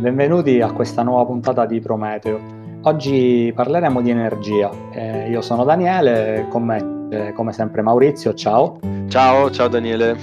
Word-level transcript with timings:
benvenuti 0.00 0.62
a 0.62 0.72
questa 0.72 1.02
nuova 1.02 1.26
puntata 1.26 1.66
di 1.66 1.78
Prometeo. 1.78 2.40
Oggi 2.82 3.52
parleremo 3.54 4.00
di 4.00 4.08
energia. 4.08 4.70
Eh, 4.92 5.28
io 5.28 5.42
sono 5.42 5.62
Daniele, 5.62 6.46
con 6.48 6.64
me 6.64 7.08
eh, 7.10 7.32
come 7.34 7.52
sempre 7.52 7.82
Maurizio, 7.82 8.32
ciao. 8.32 8.78
Ciao, 9.08 9.50
ciao 9.50 9.68
Daniele. 9.68 10.16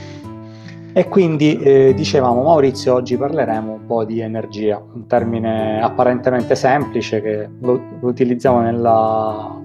E 0.93 1.07
quindi 1.07 1.59
eh, 1.59 1.93
dicevamo 1.95 2.41
Maurizio, 2.41 2.95
oggi 2.95 3.17
parleremo 3.17 3.71
un 3.71 3.85
po' 3.85 4.03
di 4.03 4.19
energia, 4.19 4.81
un 4.93 5.05
termine 5.05 5.79
apparentemente 5.79 6.55
semplice 6.55 7.21
che 7.21 7.47
lo, 7.61 7.79
lo 7.99 8.07
utilizziamo 8.07 8.61
nella... 8.61 9.61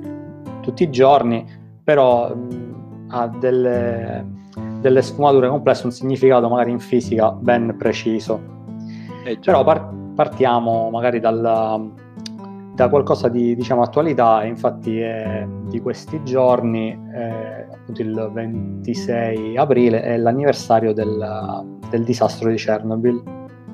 tutti 0.60 0.82
i 0.82 0.90
giorni, 0.90 1.46
però 1.82 2.34
mh, 2.34 3.06
ha 3.08 3.28
delle, 3.28 4.26
delle 4.78 5.00
sfumature 5.00 5.48
complesse, 5.48 5.86
un 5.86 5.92
significato 5.92 6.50
magari 6.50 6.70
in 6.70 6.80
fisica 6.80 7.30
ben 7.30 7.74
preciso. 7.78 8.50
Eh, 9.24 9.38
Però 9.38 9.62
par- 9.62 10.00
partiamo 10.14 10.90
magari 10.90 11.20
dalla, 11.20 11.80
da 12.74 12.88
qualcosa 12.88 13.28
di 13.28 13.54
diciamo, 13.54 13.82
attualità, 13.82 14.44
infatti 14.44 14.98
è 14.98 15.46
di 15.68 15.80
questi 15.80 16.22
giorni, 16.24 16.90
eh, 17.14 17.66
appunto 17.70 18.02
il 18.02 18.30
26 18.32 19.56
aprile, 19.56 20.02
è 20.02 20.16
l'anniversario 20.16 20.92
del, 20.92 21.78
del 21.90 22.04
disastro 22.04 22.50
di 22.50 22.56
Chernobyl, 22.56 23.22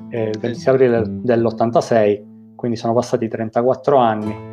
eh, 0.09 0.29
il 0.29 0.39
26 0.39 0.73
aprile 0.73 1.03
dell'86, 1.07 2.55
quindi 2.55 2.77
sono 2.77 2.93
passati 2.93 3.27
34 3.27 3.97
anni 3.97 4.47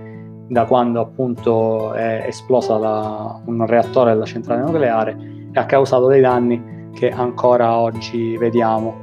da 0.48 0.64
quando 0.64 1.00
appunto 1.00 1.92
è 1.92 2.24
esplosa 2.26 2.78
la, 2.78 3.40
un 3.46 3.66
reattore 3.66 4.12
della 4.12 4.24
centrale 4.24 4.62
nucleare 4.62 5.16
e 5.52 5.58
ha 5.58 5.66
causato 5.66 6.06
dei 6.06 6.20
danni 6.20 6.90
che 6.94 7.10
ancora 7.10 7.76
oggi 7.78 8.36
vediamo. 8.36 8.94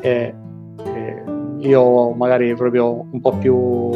E 0.00 0.34
io 1.60 2.10
magari 2.10 2.54
proprio 2.54 3.06
un 3.10 3.20
po' 3.20 3.32
più 3.36 3.90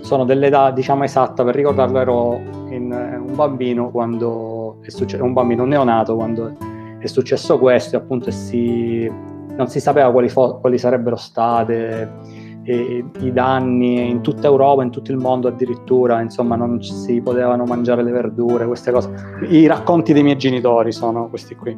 sono 0.00 0.24
dell'età 0.24 0.70
diciamo 0.70 1.04
esatta 1.04 1.44
per 1.44 1.54
ricordarlo 1.54 1.98
ero 1.98 2.40
in, 2.70 2.92
eh, 2.92 3.16
un 3.16 3.34
bambino 3.34 3.90
quando 3.90 4.78
è 4.82 4.90
successo 4.90 5.22
un 5.22 5.32
bambino 5.32 5.64
neonato 5.64 6.14
quando 6.14 6.56
è 6.98 7.06
successo 7.06 7.58
questo 7.58 7.96
e 7.96 7.98
appunto 7.98 8.30
si, 8.30 9.10
non 9.56 9.68
si 9.68 9.80
sapeva 9.80 10.10
quali, 10.10 10.28
fo- 10.28 10.58
quali 10.58 10.78
sarebbero 10.78 11.16
state 11.16 12.10
e, 12.68 13.02
i 13.20 13.32
danni 13.32 14.10
in 14.10 14.20
tutta 14.20 14.46
Europa, 14.46 14.82
in 14.82 14.90
tutto 14.90 15.10
il 15.10 15.16
mondo 15.16 15.48
addirittura, 15.48 16.20
insomma 16.20 16.54
non 16.54 16.82
si 16.82 17.18
potevano 17.22 17.64
mangiare 17.64 18.02
le 18.02 18.10
verdure, 18.10 18.66
queste 18.66 18.92
cose. 18.92 19.10
I 19.48 19.66
racconti 19.66 20.12
dei 20.12 20.22
miei 20.22 20.36
genitori 20.36 20.92
sono 20.92 21.30
questi 21.30 21.56
qui. 21.56 21.76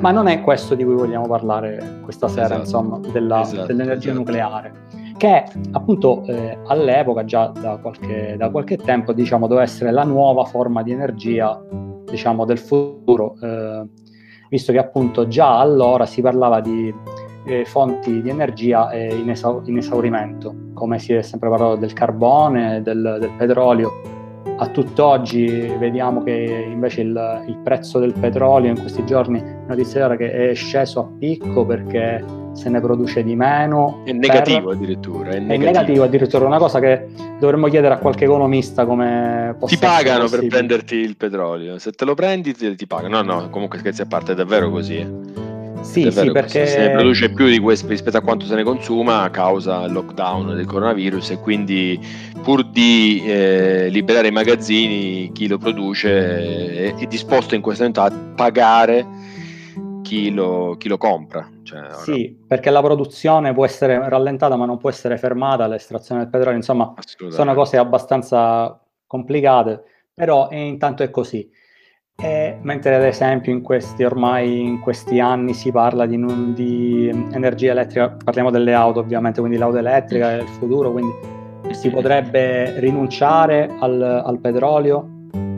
Ma 0.00 0.10
non 0.12 0.26
è 0.26 0.40
questo 0.40 0.74
di 0.74 0.82
cui 0.82 0.94
vogliamo 0.94 1.26
parlare 1.26 2.00
questa 2.02 2.28
sera, 2.28 2.46
esatto. 2.46 2.60
insomma, 2.60 3.00
della, 3.12 3.42
esatto, 3.42 3.66
dell'energia 3.66 4.12
esatto. 4.12 4.18
nucleare, 4.18 4.72
che 5.18 5.44
appunto 5.72 6.24
eh, 6.24 6.58
all'epoca, 6.68 7.24
già 7.24 7.48
da 7.48 7.76
qualche, 7.76 8.36
da 8.38 8.48
qualche, 8.48 8.78
tempo, 8.78 9.12
diciamo, 9.12 9.46
doveva 9.46 9.66
essere 9.66 9.90
la 9.90 10.04
nuova 10.04 10.44
forma 10.44 10.82
di 10.82 10.92
energia, 10.92 11.62
diciamo, 12.10 12.46
del 12.46 12.58
futuro, 12.58 13.36
eh, 13.42 13.86
visto 14.48 14.72
che 14.72 14.78
appunto 14.78 15.28
già 15.28 15.58
allora 15.58 16.06
si 16.06 16.22
parlava 16.22 16.60
di 16.60 16.92
eh, 17.44 17.64
fonti 17.64 18.22
di 18.22 18.28
energia 18.28 18.90
eh, 18.90 19.14
in, 19.14 19.30
esau- 19.30 19.66
in, 19.66 19.78
esaurimento, 19.78 20.54
come 20.74 20.98
si 20.98 21.12
è 21.12 21.22
sempre 21.22 21.48
parlato 21.48 21.76
del 21.76 21.92
carbone, 21.92 22.82
del, 22.82 23.18
del 23.20 23.30
petrolio 23.36 24.12
a 24.56 24.68
tutt'oggi 24.68 25.46
vediamo 25.78 26.22
che 26.22 26.66
invece 26.70 27.00
il, 27.00 27.44
il, 27.48 27.56
prezzo 27.58 27.98
del 27.98 28.12
petrolio 28.12 28.70
in 28.70 28.78
questi 28.78 29.04
giorni 29.04 29.42
notizia 29.66 30.04
era 30.04 30.16
che 30.16 30.50
è 30.50 30.54
sceso 30.54 31.00
a 31.00 31.08
picco 31.18 31.64
perché 31.66 32.24
se 32.52 32.68
ne 32.68 32.80
produce 32.80 33.24
di 33.24 33.34
meno. 33.34 34.02
È 34.04 34.12
negativo 34.12 34.68
per... 34.68 34.76
addirittura. 34.76 35.30
È 35.30 35.38
negativo. 35.38 35.54
è 35.54 35.58
negativo. 35.58 36.04
addirittura, 36.04 36.46
una 36.46 36.58
cosa 36.58 36.78
che 36.78 37.08
dovremmo 37.40 37.66
chiedere 37.68 37.94
a 37.94 37.98
qualche 37.98 38.24
economista 38.24 38.86
come 38.86 39.56
Ti 39.66 39.76
pagano 39.76 40.28
per 40.28 40.46
prenderti 40.46 40.94
il 40.94 41.16
petrolio, 41.16 41.78
se 41.78 41.90
te 41.92 42.04
lo 42.04 42.14
prendi 42.14 42.54
ti, 42.54 42.74
ti 42.76 42.86
pagano. 42.86 43.22
No, 43.22 43.40
no, 43.40 43.50
comunque 43.50 43.78
scherzi 43.78 44.02
a 44.02 44.06
parte, 44.06 44.32
è 44.32 44.34
davvero 44.34 44.70
così. 44.70 44.98
Eh. 44.98 45.43
Sì, 45.84 46.10
sì, 46.10 46.32
perché 46.32 46.66
se 46.66 46.78
ne 46.78 46.90
produce 46.90 47.30
più 47.30 47.46
di 47.46 47.58
questo 47.58 47.86
rispetto 47.86 48.16
a 48.16 48.20
quanto 48.22 48.46
se 48.46 48.54
ne 48.54 48.62
consuma 48.64 49.22
a 49.22 49.30
causa 49.30 49.80
del 49.80 49.92
lockdown 49.92 50.56
del 50.56 50.66
coronavirus 50.66 51.30
e 51.30 51.38
quindi 51.38 52.00
pur 52.42 52.64
di 52.64 53.22
eh, 53.24 53.88
liberare 53.90 54.28
i 54.28 54.32
magazzini 54.32 55.30
chi 55.32 55.46
lo 55.46 55.58
produce 55.58 56.88
è, 56.88 56.94
è, 56.96 57.06
disposto 57.06 57.54
in 57.54 57.60
questo 57.60 57.84
momento 57.84 58.02
a 58.02 58.10
pagare 58.34 59.06
chi 60.02 60.32
lo, 60.32 60.76
chi 60.78 60.88
lo 60.88 60.96
compra. 60.96 61.48
Cioè. 61.62 61.92
Sì, 62.02 62.36
perché 62.46 62.70
la 62.70 62.82
produzione 62.82 63.52
può 63.52 63.64
essere 63.64 64.08
rallentata 64.08 64.56
ma 64.56 64.64
non 64.64 64.78
può 64.78 64.88
essere 64.88 65.18
fermata, 65.18 65.66
l'estrazione 65.66 66.22
del 66.22 66.30
petrolio, 66.30 66.56
insomma 66.56 66.94
sono 67.28 67.54
cose 67.54 67.76
abbastanza 67.76 68.80
complicate, 69.06 69.82
però 70.12 70.48
eh, 70.50 70.66
intanto 70.66 71.02
è 71.02 71.10
così. 71.10 71.48
E, 72.16 72.58
mentre 72.62 72.94
ad 72.94 73.02
esempio 73.02 73.52
in 73.52 73.60
questi, 73.60 74.04
ormai 74.04 74.62
in 74.62 74.80
questi 74.80 75.18
anni 75.18 75.52
si 75.52 75.72
parla 75.72 76.06
di, 76.06 76.16
di, 76.54 77.08
energia 77.32 77.72
elettrica, 77.72 78.16
parliamo 78.22 78.50
delle 78.50 78.72
auto 78.72 79.00
ovviamente, 79.00 79.40
quindi 79.40 79.58
l'auto 79.58 79.78
elettrica 79.78 80.32
è 80.32 80.40
il 80.40 80.48
futuro, 80.48 80.92
quindi 80.92 81.12
si 81.72 81.90
potrebbe 81.90 82.78
rinunciare 82.78 83.68
al, 83.80 84.00
al 84.00 84.38
petrolio, 84.38 85.08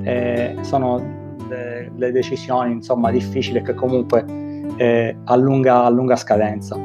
eh, 0.03 0.57
sono 0.63 1.37
le, 1.49 1.93
le, 1.95 2.13
decisioni 2.13 2.73
insomma 2.73 3.11
difficili 3.11 3.61
che 3.61 3.75
comunque 3.75 4.25
eh, 4.77 5.17
a, 5.25 5.37
lunga, 5.37 5.85
a, 5.85 5.91
lunga, 5.91 6.17
scadenza. 6.17 6.79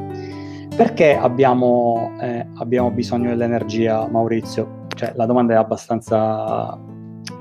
Perché 0.76 1.16
abbiamo, 1.16 2.12
eh, 2.20 2.46
abbiamo 2.56 2.90
bisogno 2.90 3.30
dell'energia, 3.30 4.06
Maurizio? 4.06 4.86
Cioè, 4.94 5.12
la 5.16 5.26
domanda 5.26 5.54
è 5.54 5.56
abbastanza 5.56 6.78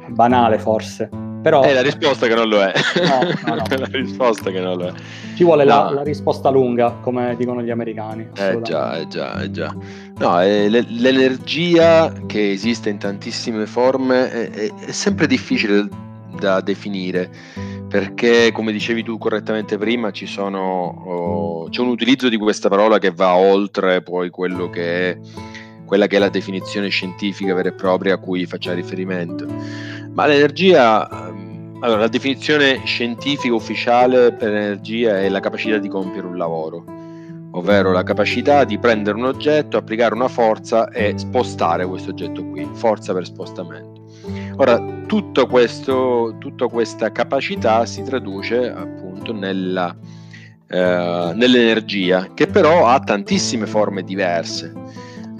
banale 0.07 0.59
forse 0.59 1.29
però... 1.41 1.61
È 1.61 1.73
la 1.73 1.81
risposta 1.81 2.27
che 2.27 2.35
non 2.35 2.47
lo 2.47 2.61
è. 2.61 2.71
No, 3.03 3.19
no, 3.45 3.55
no. 3.55 3.63
la 3.77 3.87
risposta 3.91 4.51
che 4.51 4.59
non 4.59 4.77
lo 4.77 4.87
è. 4.87 4.93
Ci 5.35 5.43
vuole 5.43 5.65
la, 5.65 5.89
la, 5.89 6.03
risposta 6.03 6.49
lunga, 6.49 6.91
come 7.01 7.35
dicono 7.35 7.61
gli 7.61 7.71
americani. 7.71 8.27
Eh 8.35 8.59
già, 8.61 8.97
eh 8.97 9.07
già, 9.07 9.41
eh 9.41 9.51
già. 9.51 9.75
No, 10.17 10.39
è 10.39 10.69
l'energia 10.69 12.13
che 12.27 12.51
esiste 12.51 12.89
in 12.89 12.99
tantissime 12.99 13.65
forme 13.65 14.31
è, 14.31 14.49
è, 14.49 14.73
è 14.85 14.91
sempre 14.91 15.25
difficile 15.25 15.87
da 16.39 16.61
definire 16.61 17.29
perché 17.87 18.51
come 18.53 18.71
dicevi 18.71 19.03
tu 19.03 19.17
correttamente 19.17 19.77
prima 19.77 20.11
ci 20.11 20.25
sono, 20.25 20.59
oh, 20.59 21.69
c'è 21.69 21.81
un 21.81 21.89
utilizzo 21.89 22.29
di 22.29 22.37
questa 22.37 22.69
parola 22.69 22.99
che 22.99 23.11
va 23.11 23.35
oltre 23.35 24.01
poi 24.01 24.29
quello 24.29 24.69
che 24.69 25.09
è 25.09 25.17
quella 25.85 26.07
che 26.07 26.15
è 26.15 26.19
la 26.19 26.29
definizione 26.29 26.87
scientifica 26.87 27.53
vera 27.53 27.67
e 27.67 27.73
propria 27.73 28.13
a 28.13 28.17
cui 28.17 28.45
facciamo 28.45 28.77
riferimento 28.77 29.45
ma 30.13 30.25
l'energia, 30.25 31.30
allora 31.81 32.01
la 32.01 32.07
definizione 32.07 32.81
scientifica 32.85 33.53
ufficiale 33.53 34.31
per 34.33 34.51
l'energia 34.51 35.19
è 35.19 35.29
la 35.29 35.39
capacità 35.39 35.77
di 35.77 35.87
compiere 35.87 36.27
un 36.27 36.37
lavoro, 36.37 36.83
ovvero 37.51 37.91
la 37.91 38.03
capacità 38.03 38.63
di 38.63 38.77
prendere 38.77 39.17
un 39.17 39.25
oggetto, 39.25 39.77
applicare 39.77 40.13
una 40.13 40.27
forza 40.27 40.89
e 40.89 41.13
spostare 41.17 41.85
questo 41.85 42.11
oggetto 42.11 42.45
qui, 42.45 42.69
forza 42.73 43.13
per 43.13 43.25
spostamento. 43.25 44.05
Ora, 44.57 44.79
tutto 45.07 45.47
questo, 45.47 46.35
tutta 46.37 46.67
questa 46.67 47.11
capacità 47.11 47.85
si 47.87 48.03
traduce 48.03 48.69
appunto 48.69 49.33
nella, 49.33 49.95
eh, 50.67 51.31
nell'energia, 51.33 52.27
che 52.35 52.45
però 52.45 52.85
ha 52.85 52.99
tantissime 52.99 53.65
forme 53.65 54.03
diverse 54.03 54.71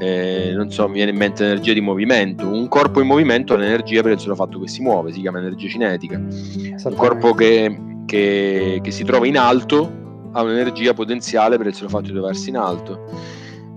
eh, 0.02 0.52
non 0.56 0.72
so, 0.72 0.88
mi 0.88 0.96
viene 0.96 1.12
in 1.12 1.18
mente 1.18 1.44
l'energia 1.44 1.74
di 1.74 1.80
movimento. 1.80 2.48
Un 2.48 2.68
corpo 2.68 3.02
in 3.02 3.06
movimento 3.06 3.54
ha 3.54 3.58
l'energia 3.58 4.02
per 4.02 4.14
il 4.14 4.20
solo 4.20 4.34
fatto 4.34 4.60
che 4.60 4.68
si 4.68 4.82
muove, 4.82 5.12
si 5.12 5.22
chiama 5.22 5.38
energia 5.38 5.68
cinetica. 5.68 6.18
Un 6.18 6.96
corpo 6.96 7.36
che, 7.36 8.02
che, 8.08 8.80
che, 8.82 8.92
si 8.92 9.04
trova 9.04 9.28
in 9.28 9.38
alto 9.38 10.00
ha 10.32 10.42
un'energia 10.42 10.96
potenziale 10.96 11.58
per 11.58 11.68
il 11.68 11.76
solo 11.76 11.90
fatto 11.90 12.08
di 12.08 12.14
trovarsi 12.14 12.50
in 12.50 12.58
alto. 12.58 13.08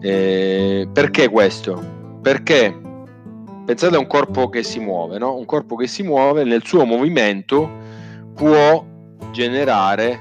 Eh, 0.00 0.88
perché 0.91 1.29
questo? 1.29 2.19
Perché 2.23 2.75
pensate 3.67 3.97
a 3.97 3.99
un 3.99 4.06
corpo 4.06 4.49
che 4.49 4.62
si 4.62 4.81
muove, 4.81 5.19
no? 5.19 5.37
Un 5.37 5.44
corpo 5.44 5.77
che 5.77 5.87
si 5.87 6.03
muove 6.03 6.44
nel 6.44 6.65
suo 6.65 6.87
movimento 6.87 7.70
può 8.35 8.82
generare 9.31 10.19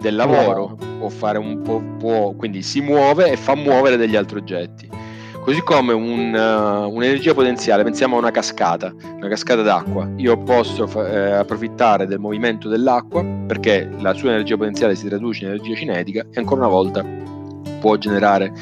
del 0.00 0.16
lavoro, 0.16 0.76
può 0.98 1.08
fare 1.08 1.38
un 1.38 1.62
po', 1.62 1.80
può, 1.96 2.32
quindi 2.32 2.60
si 2.62 2.80
muove 2.80 3.30
e 3.30 3.36
fa 3.36 3.54
muovere 3.54 3.96
degli 3.96 4.16
altri 4.16 4.38
oggetti. 4.38 4.97
Così 5.48 5.62
come 5.62 5.94
un, 5.94 6.34
uh, 6.34 6.94
un'energia 6.94 7.32
potenziale, 7.32 7.82
pensiamo 7.82 8.16
a 8.16 8.18
una 8.18 8.30
cascata, 8.30 8.92
una 9.02 9.28
cascata 9.28 9.62
d'acqua. 9.62 10.06
Io 10.16 10.36
posso 10.42 10.86
eh, 11.06 11.30
approfittare 11.30 12.06
del 12.06 12.18
movimento 12.18 12.68
dell'acqua 12.68 13.24
perché 13.24 13.88
la 14.00 14.12
sua 14.12 14.32
energia 14.32 14.58
potenziale 14.58 14.94
si 14.94 15.08
traduce 15.08 15.44
in 15.44 15.52
energia 15.52 15.74
cinetica 15.74 16.26
e 16.30 16.38
ancora 16.38 16.66
una 16.66 16.68
volta 16.68 17.02
può 17.80 17.96
generare, 17.96 18.52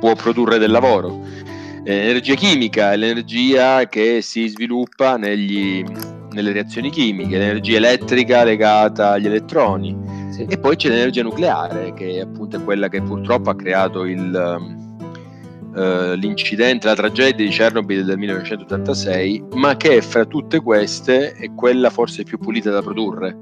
può 0.00 0.16
produrre 0.16 0.58
del 0.58 0.72
lavoro. 0.72 1.20
L'energia 1.84 2.34
chimica 2.34 2.90
è 2.90 2.96
l'energia 2.96 3.86
che 3.86 4.20
si 4.20 4.48
sviluppa 4.48 5.16
negli, 5.16 5.84
nelle 6.32 6.50
reazioni 6.50 6.90
chimiche, 6.90 7.38
l'energia 7.38 7.76
elettrica 7.76 8.42
legata 8.42 9.12
agli 9.12 9.26
elettroni. 9.26 9.96
Sì. 10.30 10.46
E 10.48 10.58
poi 10.58 10.74
c'è 10.74 10.88
l'energia 10.88 11.22
nucleare, 11.22 11.94
che 11.94 12.20
appunto 12.20 12.56
è 12.56 12.64
quella 12.64 12.88
che 12.88 13.00
purtroppo 13.00 13.48
ha 13.50 13.54
creato 13.54 14.02
il 14.02 14.80
eh, 15.74 16.16
l'incidente, 16.16 16.86
la 16.86 16.94
tragedia 16.94 17.44
di 17.44 17.50
Chernobyl 17.50 18.04
del 18.04 18.18
1986, 18.18 19.44
ma 19.54 19.76
che 19.76 20.02
fra 20.02 20.24
tutte 20.24 20.60
queste 20.60 21.32
è 21.32 21.52
quella 21.54 21.90
forse 21.90 22.24
più 22.24 22.38
pulita 22.38 22.70
da 22.70 22.82
produrre, 22.82 23.38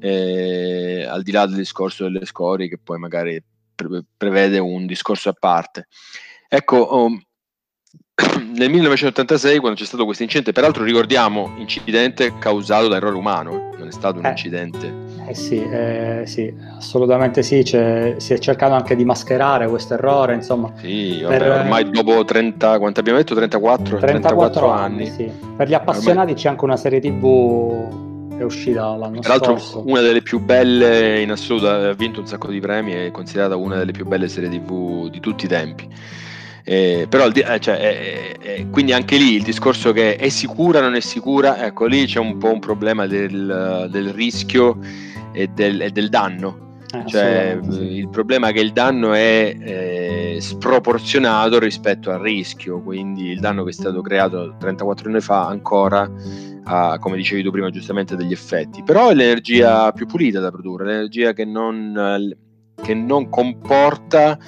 eh, 0.00 1.04
al 1.08 1.22
di 1.22 1.30
là 1.30 1.46
del 1.46 1.56
discorso 1.56 2.04
delle 2.04 2.24
scorie 2.24 2.68
che 2.68 2.78
poi 2.82 2.98
magari 2.98 3.42
pre- 3.74 4.04
prevede 4.16 4.58
un 4.58 4.86
discorso 4.86 5.28
a 5.28 5.36
parte. 5.38 5.88
Ecco, 6.48 6.76
oh, 6.76 7.08
nel 8.54 8.70
1986 8.70 9.58
quando 9.58 9.78
c'è 9.78 9.86
stato 9.86 10.04
questo 10.04 10.22
incidente, 10.22 10.52
peraltro 10.52 10.84
ricordiamo 10.84 11.54
incidente 11.58 12.36
causato 12.38 12.88
da 12.88 12.96
errore 12.96 13.16
umano, 13.16 13.70
non 13.76 13.88
è 13.88 13.92
stato 13.92 14.18
un 14.18 14.26
eh, 14.26 14.30
incidente. 14.30 15.01
Eh 15.26 15.34
sì, 15.34 15.62
eh, 15.62 16.22
sì, 16.26 16.52
assolutamente 16.76 17.42
sì, 17.42 17.62
c'è, 17.62 18.14
si 18.18 18.34
è 18.34 18.38
cercato 18.38 18.74
anche 18.74 18.96
di 18.96 19.04
mascherare 19.04 19.68
questo 19.68 19.94
errore, 19.94 20.34
insomma. 20.34 20.72
Sì, 20.76 21.20
vabbè, 21.22 21.38
per, 21.38 21.50
ormai 21.50 21.90
dopo 21.90 22.24
30, 22.24 22.78
quanto 22.78 23.00
abbiamo 23.00 23.18
detto, 23.18 23.34
34, 23.34 23.98
34, 23.98 24.36
34 24.36 24.70
anni. 24.70 25.06
Sì. 25.06 25.30
Per 25.56 25.68
gli 25.68 25.74
appassionati 25.74 26.18
ormai... 26.18 26.34
c'è 26.34 26.48
anche 26.48 26.64
una 26.64 26.76
serie 26.76 27.00
tv 27.00 28.10
è 28.42 28.44
uscita 28.44 28.96
l'anno 28.96 29.20
Tra 29.20 29.34
l'altro 29.34 29.56
scorso. 29.58 29.88
una 29.88 30.00
delle 30.00 30.22
più 30.22 30.40
belle 30.40 31.20
in 31.20 31.30
assoluto, 31.30 31.68
ha 31.68 31.92
vinto 31.92 32.20
un 32.20 32.26
sacco 32.26 32.48
di 32.48 32.60
premi, 32.60 32.92
è 32.92 33.10
considerata 33.10 33.56
una 33.56 33.76
delle 33.76 33.92
più 33.92 34.06
belle 34.06 34.28
serie 34.28 34.48
tv 34.48 35.08
di 35.08 35.20
tutti 35.20 35.46
i 35.46 35.48
tempi. 35.48 35.88
Eh, 36.64 37.06
però 37.08 37.26
eh, 37.28 37.58
cioè, 37.58 37.74
eh, 37.74 38.36
eh, 38.40 38.66
quindi 38.70 38.92
anche 38.92 39.16
lì 39.16 39.34
il 39.34 39.42
discorso 39.42 39.92
che 39.92 40.14
è 40.16 40.28
sicura 40.28 40.78
o 40.78 40.82
non 40.82 40.94
è 40.94 41.00
sicura, 41.00 41.64
ecco 41.64 41.86
lì 41.86 42.06
c'è 42.06 42.20
un 42.20 42.38
po' 42.38 42.52
un 42.52 42.60
problema 42.60 43.06
del, 43.06 43.88
del 43.90 44.12
rischio 44.12 44.78
e 45.32 45.48
del, 45.48 45.80
e 45.80 45.90
del 45.90 46.08
danno. 46.08 46.70
Eh, 46.94 47.06
cioè, 47.06 47.58
il 47.62 48.08
problema 48.10 48.48
è 48.48 48.52
che 48.52 48.60
il 48.60 48.72
danno 48.72 49.14
è 49.14 49.56
eh, 49.58 50.36
sproporzionato 50.40 51.58
rispetto 51.58 52.10
al 52.10 52.20
rischio, 52.20 52.82
quindi 52.82 53.28
il 53.28 53.40
danno 53.40 53.64
che 53.64 53.70
è 53.70 53.72
stato 53.72 54.02
creato 54.02 54.56
34 54.58 55.08
anni 55.08 55.20
fa 55.20 55.46
ancora 55.46 56.10
ha, 56.64 56.98
come 56.98 57.16
dicevi 57.16 57.42
tu 57.42 57.50
prima, 57.50 57.70
giustamente 57.70 58.14
degli 58.14 58.32
effetti. 58.32 58.82
Però 58.82 59.08
è 59.08 59.14
l'energia 59.14 59.90
più 59.92 60.06
pulita 60.06 60.40
da 60.40 60.50
produrre, 60.50 60.84
l'energia 60.84 61.32
che 61.32 61.46
non, 61.46 62.36
che 62.82 62.94
non 62.94 63.28
comporta 63.30 64.38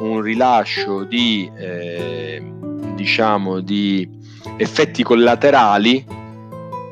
un 0.00 0.20
rilascio 0.20 1.02
di, 1.02 1.50
eh, 1.56 2.52
diciamo, 2.94 3.60
di 3.60 4.08
effetti 4.56 5.02
collaterali 5.02 6.17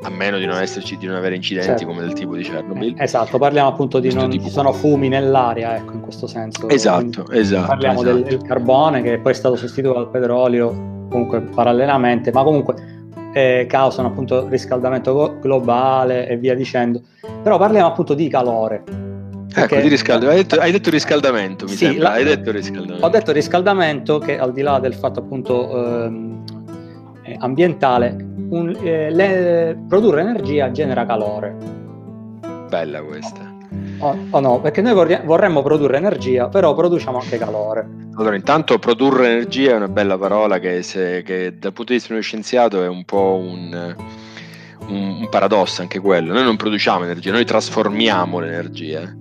a 0.07 0.09
meno 0.09 0.37
di 0.37 0.45
non 0.45 0.59
esserci 0.61 0.97
di 0.97 1.05
non 1.05 1.15
avere 1.15 1.35
incidenti 1.35 1.67
certo. 1.69 1.85
come 1.85 2.01
del 2.01 2.13
tipo 2.13 2.35
di 2.35 2.43
Chernobyl. 2.43 2.95
Eh, 2.97 3.03
esatto, 3.03 3.37
parliamo 3.37 3.67
appunto 3.67 3.99
di 3.99 4.13
non 4.13 4.31
ci 4.31 4.49
sono 4.49 4.71
fumi 4.71 5.09
nell'aria, 5.09 5.75
ecco, 5.75 5.93
in 5.93 6.01
questo 6.01 6.27
senso. 6.27 6.69
Esatto, 6.69 7.23
Quindi 7.23 7.41
esatto. 7.41 7.67
Parliamo 7.67 8.01
esatto. 8.01 8.15
Del, 8.15 8.23
del, 8.23 8.41
carbone 8.41 9.01
che 9.01 9.19
poi 9.19 9.31
è 9.33 9.35
stato 9.35 9.55
sostituito 9.57 9.97
dal 9.97 10.09
petrolio, 10.09 10.69
comunque 11.09 11.41
parallelamente, 11.41 12.31
ma 12.31 12.43
comunque 12.43 12.75
eh, 13.33 13.65
causano 13.67 14.07
appunto 14.07 14.47
riscaldamento 14.47 15.37
globale 15.41 16.27
e 16.27 16.37
via 16.37 16.55
dicendo. 16.55 17.01
Però 17.43 17.57
parliamo 17.57 17.87
appunto 17.87 18.13
di 18.13 18.29
calore. 18.29 18.83
Ecco, 19.53 19.75
di 19.75 19.89
riscaldamento. 19.89 20.37
Hai 20.37 20.43
detto, 20.43 20.59
hai 20.61 20.71
detto 20.71 20.89
riscaldamento, 20.89 21.65
mi 21.65 21.71
sì, 21.71 21.85
sembra. 21.85 22.09
La, 22.09 22.15
hai 22.15 22.23
detto 22.23 22.51
riscaldamento. 22.51 23.05
Ho 23.05 23.09
detto 23.09 23.31
riscaldamento 23.33 24.19
che 24.19 24.37
al 24.37 24.53
di 24.53 24.61
là 24.61 24.79
del 24.79 24.93
fatto 24.93 25.19
appunto 25.19 26.05
ehm, 26.05 26.56
ambientale, 27.39 28.15
un, 28.49 28.75
eh, 28.81 29.11
le, 29.11 29.77
produrre 29.87 30.21
energia 30.21 30.71
genera 30.71 31.05
calore. 31.05 31.55
Bella 32.69 33.01
questa. 33.01 33.55
O, 33.99 34.17
o 34.29 34.39
no, 34.39 34.61
perché 34.61 34.81
noi 34.81 34.93
vorremmo, 34.93 35.25
vorremmo 35.25 35.61
produrre 35.61 35.97
energia, 35.97 36.47
però 36.47 36.73
produciamo 36.73 37.17
anche 37.19 37.37
calore. 37.37 37.87
Allora, 38.15 38.35
intanto 38.35 38.79
produrre 38.79 39.31
energia 39.31 39.71
è 39.71 39.75
una 39.75 39.87
bella 39.87 40.17
parola 40.17 40.59
che, 40.59 40.81
se, 40.81 41.21
che 41.23 41.57
dal 41.57 41.73
punto 41.73 41.91
di 41.91 41.93
vista 41.93 42.07
di 42.07 42.13
uno 42.13 42.21
scienziato 42.21 42.83
è 42.83 42.87
un 42.87 43.03
po' 43.03 43.35
un, 43.35 43.95
un, 44.87 45.17
un 45.21 45.27
paradosso 45.29 45.81
anche 45.81 45.99
quello. 45.99 46.33
Noi 46.33 46.43
non 46.43 46.55
produciamo 46.55 47.03
energia, 47.03 47.31
noi 47.31 47.45
trasformiamo 47.45 48.39
l'energia. 48.39 49.15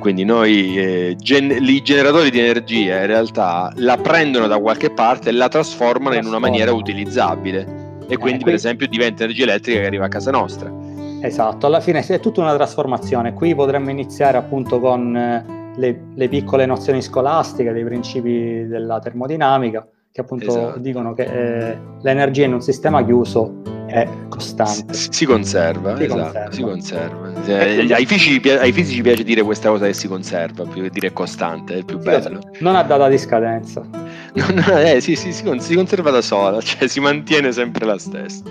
Quindi 0.00 0.24
noi, 0.24 0.78
eh, 0.78 1.16
gen- 1.16 1.50
i 1.60 1.82
generatori 1.82 2.30
di 2.30 2.40
energia 2.40 3.00
in 3.00 3.06
realtà 3.06 3.70
la 3.76 3.98
prendono 3.98 4.46
da 4.46 4.58
qualche 4.58 4.90
parte 4.90 5.28
e 5.28 5.32
la 5.32 5.48
trasformano 5.48 6.16
in 6.16 6.24
una 6.24 6.38
maniera 6.38 6.72
utilizzabile 6.72 7.98
e 8.08 8.16
quindi 8.16 8.40
eh, 8.40 8.44
per 8.46 8.54
esempio 8.54 8.88
diventa 8.88 9.24
energia 9.24 9.44
elettrica 9.44 9.80
che 9.80 9.86
arriva 9.86 10.06
a 10.06 10.08
casa 10.08 10.30
nostra. 10.30 10.72
Esatto, 11.20 11.66
alla 11.66 11.80
fine 11.80 12.00
è 12.00 12.18
tutta 12.18 12.40
una 12.40 12.54
trasformazione. 12.54 13.34
Qui 13.34 13.54
potremmo 13.54 13.90
iniziare 13.90 14.38
appunto 14.38 14.80
con 14.80 15.14
eh, 15.14 15.44
le, 15.76 16.00
le 16.14 16.28
piccole 16.28 16.64
nozioni 16.66 17.02
scolastiche 17.02 17.72
dei 17.72 17.84
principi 17.84 18.66
della 18.66 18.98
termodinamica 19.00 19.86
che 20.12 20.20
appunto 20.22 20.48
esatto. 20.48 20.78
dicono 20.80 21.12
che 21.12 21.22
eh, 21.22 21.78
l'energia 22.00 22.44
in 22.44 22.54
un 22.54 22.62
sistema 22.62 23.04
chiuso 23.04 23.62
è 23.90 24.08
costante. 24.28 24.94
Si, 24.94 25.08
si 25.10 25.24
conserva, 25.26 25.96
si 25.96 26.04
esatto, 26.04 26.22
conserva. 26.22 26.50
si 26.52 26.62
conserva. 26.62 27.44
Eh, 27.46 27.92
ai, 27.92 28.06
fisici, 28.06 28.48
ai, 28.48 28.72
fisici, 28.72 29.02
piace 29.02 29.24
dire 29.24 29.42
questa 29.42 29.68
cosa 29.68 29.86
che 29.86 29.92
si 29.92 30.08
conserva, 30.08 30.64
più 30.64 30.82
che 30.82 30.90
dire 30.90 31.12
costante, 31.12 31.78
è 31.78 31.84
più 31.84 31.98
bello. 31.98 32.40
Non 32.60 32.76
ha 32.76 32.82
data 32.82 33.08
di 33.08 33.18
scadenza. 33.18 33.80
non, 34.34 34.64
eh, 34.84 35.00
sì, 35.00 35.16
sì, 35.16 35.32
si, 35.32 35.44
si 35.58 35.74
conserva 35.74 36.10
da 36.10 36.22
sola, 36.22 36.60
cioè 36.62 36.88
si 36.88 37.00
mantiene 37.00 37.52
sempre 37.52 37.84
la 37.84 37.98
stessa. 37.98 38.42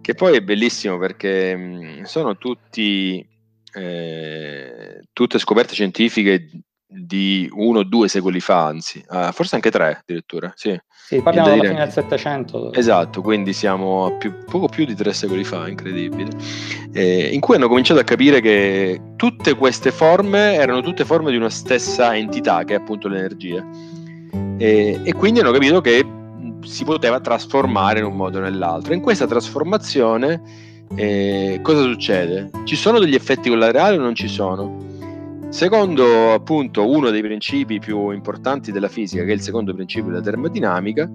Che 0.00 0.14
poi 0.14 0.36
è 0.36 0.40
bellissimo 0.40 0.98
perché 0.98 2.00
sono 2.04 2.36
tutti, 2.36 3.26
eh, 3.74 5.00
tutte 5.12 5.38
scoperte 5.38 5.74
scientifiche 5.74 6.48
di 6.92 7.48
uno 7.52 7.78
o 7.78 7.82
due 7.84 8.08
secoli 8.08 8.40
fa, 8.40 8.66
anzi, 8.66 9.04
uh, 9.08 9.30
forse 9.32 9.54
anche 9.54 9.70
tre 9.70 10.00
addirittura. 10.02 10.52
Sì, 10.56 10.78
sì 10.92 11.20
parliamo 11.22 11.50
della 11.50 11.62
fine 11.62 11.78
del 11.78 11.92
Settecento. 11.92 12.72
Esatto, 12.72 13.22
quindi 13.22 13.52
siamo 13.52 14.06
a 14.06 14.12
più, 14.12 14.34
poco 14.44 14.66
più 14.66 14.84
di 14.84 14.96
tre 14.96 15.12
secoli 15.12 15.44
fa, 15.44 15.68
incredibile. 15.68 16.30
Eh, 16.92 17.30
in 17.32 17.40
cui 17.40 17.54
hanno 17.54 17.68
cominciato 17.68 18.00
a 18.00 18.04
capire 18.04 18.40
che 18.40 19.00
tutte 19.14 19.54
queste 19.54 19.92
forme 19.92 20.54
erano 20.54 20.80
tutte 20.80 21.04
forme 21.04 21.30
di 21.30 21.36
una 21.36 21.50
stessa 21.50 22.16
entità, 22.16 22.64
che 22.64 22.74
è 22.74 22.78
appunto 22.78 23.06
l'energia. 23.06 23.64
E, 24.58 25.00
e 25.04 25.12
quindi 25.14 25.40
hanno 25.40 25.52
capito 25.52 25.80
che 25.80 26.04
si 26.62 26.84
poteva 26.84 27.20
trasformare 27.20 28.00
in 28.00 28.06
un 28.06 28.16
modo 28.16 28.38
o 28.38 28.40
nell'altro. 28.40 28.94
In 28.94 29.00
questa 29.00 29.26
trasformazione 29.28 30.42
eh, 30.96 31.60
cosa 31.62 31.82
succede? 31.82 32.50
Ci 32.64 32.74
sono 32.74 32.98
degli 32.98 33.14
effetti 33.14 33.48
collaterali 33.48 33.96
o 33.96 34.00
non 34.00 34.14
ci 34.16 34.26
sono? 34.26 34.89
Secondo 35.50 36.32
appunto 36.32 36.88
uno 36.88 37.10
dei 37.10 37.22
principi 37.22 37.80
più 37.80 38.10
importanti 38.10 38.70
della 38.70 38.88
fisica, 38.88 39.24
che 39.24 39.30
è 39.30 39.34
il 39.34 39.40
secondo 39.40 39.74
principio 39.74 40.10
della 40.10 40.22
termodinamica, 40.22 41.10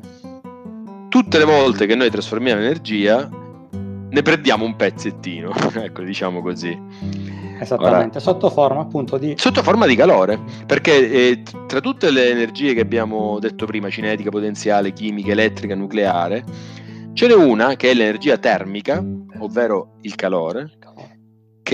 tutte 1.07 1.37
le 1.37 1.45
volte 1.45 1.85
che 1.85 1.95
noi 1.95 2.09
trasformiamo 2.09 2.61
energia 2.61 3.29
ne 4.09 4.21
prendiamo 4.21 4.65
un 4.65 4.75
pezzettino, 4.75 5.53
ecco 5.75 6.01
diciamo 6.03 6.41
così. 6.41 6.77
Esattamente, 7.59 8.17
Ora, 8.17 8.19
sotto 8.19 8.49
forma 8.49 8.81
appunto 8.81 9.17
di... 9.17 9.35
Sotto 9.37 9.63
forma 9.63 9.85
di 9.85 9.95
calore, 9.95 10.37
perché 10.65 11.11
eh, 11.11 11.43
tra 11.65 11.79
tutte 11.79 12.11
le 12.11 12.29
energie 12.29 12.73
che 12.73 12.81
abbiamo 12.81 13.39
detto 13.39 13.65
prima, 13.65 13.89
cinetica, 13.89 14.29
potenziale, 14.29 14.91
chimica, 14.91 15.31
elettrica, 15.31 15.75
nucleare, 15.75 16.43
ce 17.13 17.27
n'è 17.27 17.33
una 17.33 17.77
che 17.77 17.91
è 17.91 17.93
l'energia 17.93 18.37
termica, 18.37 19.01
ovvero 19.39 19.95
il 20.01 20.15
calore, 20.15 20.71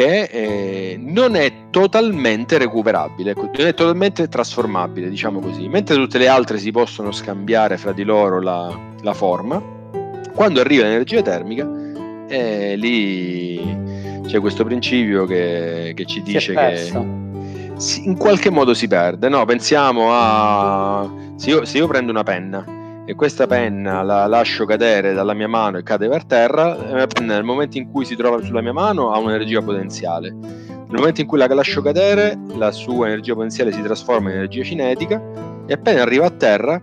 che 0.02 0.24
eh, 0.24 0.98
non 1.00 1.36
è 1.36 1.70
totalmente 1.70 2.58
recuperabile, 2.58 3.32
ecco, 3.32 3.50
non 3.56 3.68
è 3.68 3.74
totalmente 3.74 4.28
trasformabile, 4.28 5.10
diciamo 5.10 5.40
così. 5.40 5.68
Mentre 5.68 5.96
tutte 5.96 6.18
le 6.18 6.28
altre 6.28 6.58
si 6.58 6.72
possono 6.72 7.12
scambiare 7.12 7.78
fra 7.78 7.92
di 7.92 8.04
loro 8.04 8.42
la, 8.42 8.76
la 9.02 9.14
forma, 9.14 9.62
quando 10.34 10.60
arriva 10.60 10.84
l'energia 10.84 11.22
termica, 11.22 11.70
eh, 12.28 12.76
lì 12.78 14.20
c'è 14.26 14.40
questo 14.40 14.64
principio 14.64 15.26
che, 15.26 15.94
che 15.96 16.06
ci 16.06 16.22
dice 16.24 16.54
che 16.54 16.92
in 18.04 18.18
qualche 18.18 18.50
modo 18.50 18.74
si 18.74 18.88
perde. 18.88 19.30
No, 19.30 19.46
pensiamo 19.46 20.08
a 20.12 21.12
se 21.36 21.50
io, 21.50 21.66
se 21.66 21.78
io 21.78 21.88
prendo 21.88 22.12
una 22.12 22.24
penna 22.24 22.66
e 23.12 23.16
questa 23.16 23.46
penna 23.46 24.04
la 24.04 24.26
lascio 24.26 24.64
cadere 24.64 25.12
dalla 25.12 25.34
mia 25.34 25.50
mano 25.50 25.78
e 25.78 25.84
cade 25.84 26.08
per 26.08 26.24
terra, 26.24 26.78
nel 27.22 27.44
momento 27.44 27.78
in 27.78 27.92
cui 27.92 28.06
si 28.06 28.16
trova 28.16 28.42
sulla 28.42 28.62
mia 28.62 28.72
mano 28.72 29.12
ha 29.12 29.18
un'energia 29.18 29.62
potenziale. 29.62 30.30
Nel 30.32 30.98
momento 31.00 31.20
in 31.20 31.28
cui 31.28 31.38
la 31.38 31.48
lascio 31.48 31.82
cadere, 31.82 32.40
la 32.56 32.72
sua 32.72 33.08
energia 33.08 33.34
potenziale 33.34 33.74
si 33.74 33.82
trasforma 33.82 34.30
in 34.30 34.38
energia 34.38 34.64
cinetica 34.64 35.22
e 35.66 35.74
appena 35.74 36.04
arriva 36.04 36.26
a 36.26 36.30
terra, 36.30 36.82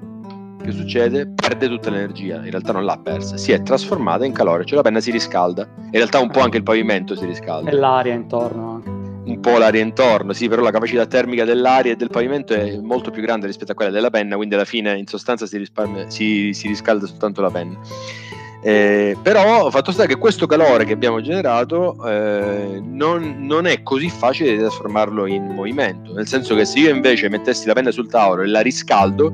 che 0.62 0.70
succede? 0.70 1.32
Perde 1.34 1.66
tutta 1.66 1.88
l'energia. 1.88 2.36
In 2.44 2.50
realtà 2.50 2.72
non 2.72 2.84
l'ha 2.84 3.00
persa, 3.02 3.38
si 3.38 3.52
è 3.52 3.62
trasformata 3.62 4.26
in 4.26 4.32
calore, 4.32 4.66
cioè 4.66 4.76
la 4.76 4.82
penna 4.82 5.00
si 5.00 5.10
riscalda. 5.10 5.66
In 5.76 5.92
realtà 5.92 6.18
un 6.18 6.28
po' 6.28 6.40
anche 6.40 6.58
il 6.58 6.62
pavimento 6.62 7.16
si 7.16 7.24
riscalda. 7.24 7.70
E 7.70 7.72
l'aria 7.72 8.12
intorno 8.12 8.72
anche 8.74 9.07
un 9.28 9.40
po' 9.40 9.58
l'aria 9.58 9.82
intorno, 9.82 10.32
sì, 10.32 10.48
però 10.48 10.62
la 10.62 10.70
capacità 10.70 11.06
termica 11.06 11.44
dell'aria 11.44 11.92
e 11.92 11.96
del 11.96 12.08
pavimento 12.08 12.54
è 12.54 12.78
molto 12.78 13.10
più 13.10 13.22
grande 13.22 13.46
rispetto 13.46 13.72
a 13.72 13.74
quella 13.74 13.90
della 13.90 14.10
penna, 14.10 14.36
quindi 14.36 14.54
alla 14.54 14.64
fine 14.64 14.96
in 14.96 15.06
sostanza 15.06 15.46
si, 15.46 15.62
si, 16.08 16.52
si 16.52 16.68
riscalda 16.68 17.06
soltanto 17.06 17.40
la 17.40 17.50
penna. 17.50 17.78
Eh, 18.60 19.16
però 19.22 19.70
fatto 19.70 19.92
sta 19.92 20.06
che 20.06 20.16
questo 20.16 20.46
calore 20.46 20.84
che 20.84 20.92
abbiamo 20.92 21.20
generato 21.20 21.96
eh, 22.04 22.82
non, 22.82 23.36
non, 23.46 23.66
è 23.66 23.84
così 23.84 24.10
facile 24.10 24.50
di 24.50 24.58
trasformarlo 24.58 25.26
in 25.26 25.44
movimento, 25.44 26.12
nel 26.12 26.26
senso 26.26 26.56
che 26.56 26.64
se 26.64 26.80
io 26.80 26.90
invece 26.90 27.28
mettessi 27.28 27.66
la 27.66 27.74
penna 27.74 27.92
sul 27.92 28.08
tavolo 28.08 28.42
e 28.42 28.48
la 28.48 28.60
riscaldo, 28.60 29.32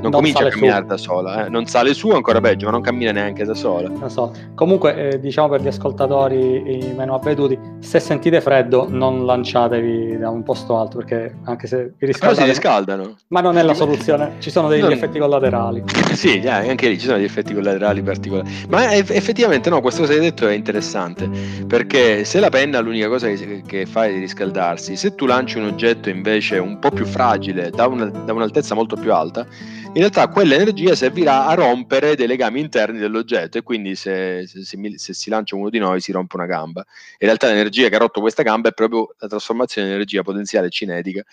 non, 0.00 0.10
non 0.10 0.20
comincia 0.20 0.46
a 0.46 0.48
camminare 0.48 0.82
su. 0.82 0.88
da 0.88 0.96
sola, 0.96 1.46
eh. 1.46 1.48
non 1.48 1.66
sale 1.66 1.94
su 1.94 2.10
ancora 2.10 2.40
peggio, 2.40 2.66
ma 2.66 2.72
non 2.72 2.80
cammina 2.80 3.12
neanche 3.12 3.44
da 3.44 3.54
sola. 3.54 3.90
So. 4.08 4.32
Comunque, 4.54 5.12
eh, 5.12 5.20
diciamo 5.20 5.48
per 5.48 5.60
gli 5.60 5.66
ascoltatori 5.66 6.92
meno 6.96 7.14
avveduti, 7.14 7.58
se 7.80 8.00
sentite 8.00 8.40
freddo 8.40 8.86
non 8.88 9.24
lanciatevi 9.24 10.18
da 10.18 10.30
un 10.30 10.42
posto 10.42 10.78
alto 10.78 10.98
perché 10.98 11.36
anche 11.44 11.66
se 11.66 11.94
vi 11.98 12.06
riscaldate... 12.06 12.34
Però 12.34 12.46
si 12.46 12.52
riscaldano. 12.52 13.16
Ma 13.28 13.40
non 13.40 13.58
è 13.58 13.62
la 13.62 13.74
soluzione, 13.74 14.34
ci 14.38 14.50
sono 14.50 14.68
degli 14.68 14.82
non... 14.82 14.92
effetti 14.92 15.18
collaterali. 15.18 15.84
Sì, 16.20 16.42
anche 16.46 16.88
lì 16.88 16.98
ci 16.98 17.06
sono 17.06 17.16
degli 17.16 17.26
effetti 17.26 17.54
collaterali 17.54 18.02
particolari. 18.02 18.50
Ma 18.68 18.92
effettivamente 18.92 19.70
no, 19.70 19.80
questa 19.80 20.00
cosa 20.00 20.12
che 20.12 20.18
hai 20.18 20.24
detto 20.24 20.46
è 20.48 20.52
interessante, 20.52 21.30
perché 21.66 22.24
se 22.24 22.40
la 22.40 22.48
penna 22.48 22.80
l'unica 22.80 23.08
cosa 23.08 23.28
che, 23.28 23.62
che 23.64 23.86
fa 23.86 24.06
è 24.06 24.12
di 24.12 24.18
riscaldarsi, 24.18 24.96
se 24.96 25.14
tu 25.14 25.26
lanci 25.26 25.58
un 25.58 25.64
oggetto 25.66 26.10
invece 26.10 26.58
un 26.58 26.78
po' 26.78 26.90
più 26.90 27.06
fragile, 27.06 27.70
da, 27.70 27.86
una, 27.86 28.06
da 28.06 28.32
un'altezza 28.32 28.74
molto 28.74 28.96
più 28.96 29.14
alta, 29.14 29.46
in 29.92 30.02
realtà 30.02 30.28
quell'energia 30.28 30.94
servirà 30.94 31.46
a 31.46 31.54
rompere 31.54 32.14
dei 32.14 32.28
legami 32.28 32.60
interni 32.60 32.98
dell'oggetto 32.98 33.58
e 33.58 33.62
quindi 33.62 33.96
se, 33.96 34.46
se, 34.46 34.62
se, 34.62 34.78
se, 34.96 35.14
si 35.14 35.30
lancia 35.30 35.56
uno 35.56 35.68
di 35.68 35.80
noi 35.80 36.00
si 36.00 36.12
rompe 36.12 36.36
una 36.36 36.46
gamba. 36.46 36.84
In 37.18 37.26
realtà 37.26 37.48
l'energia 37.48 37.88
che 37.88 37.96
ha 37.96 37.98
rotto 37.98 38.20
questa 38.20 38.44
gamba 38.44 38.68
è 38.68 38.72
proprio 38.72 39.12
la 39.18 39.26
trasformazione 39.26 39.88
di 39.88 39.94
energia 39.94 40.22
potenziale 40.22 40.70
cinetica 40.70 41.24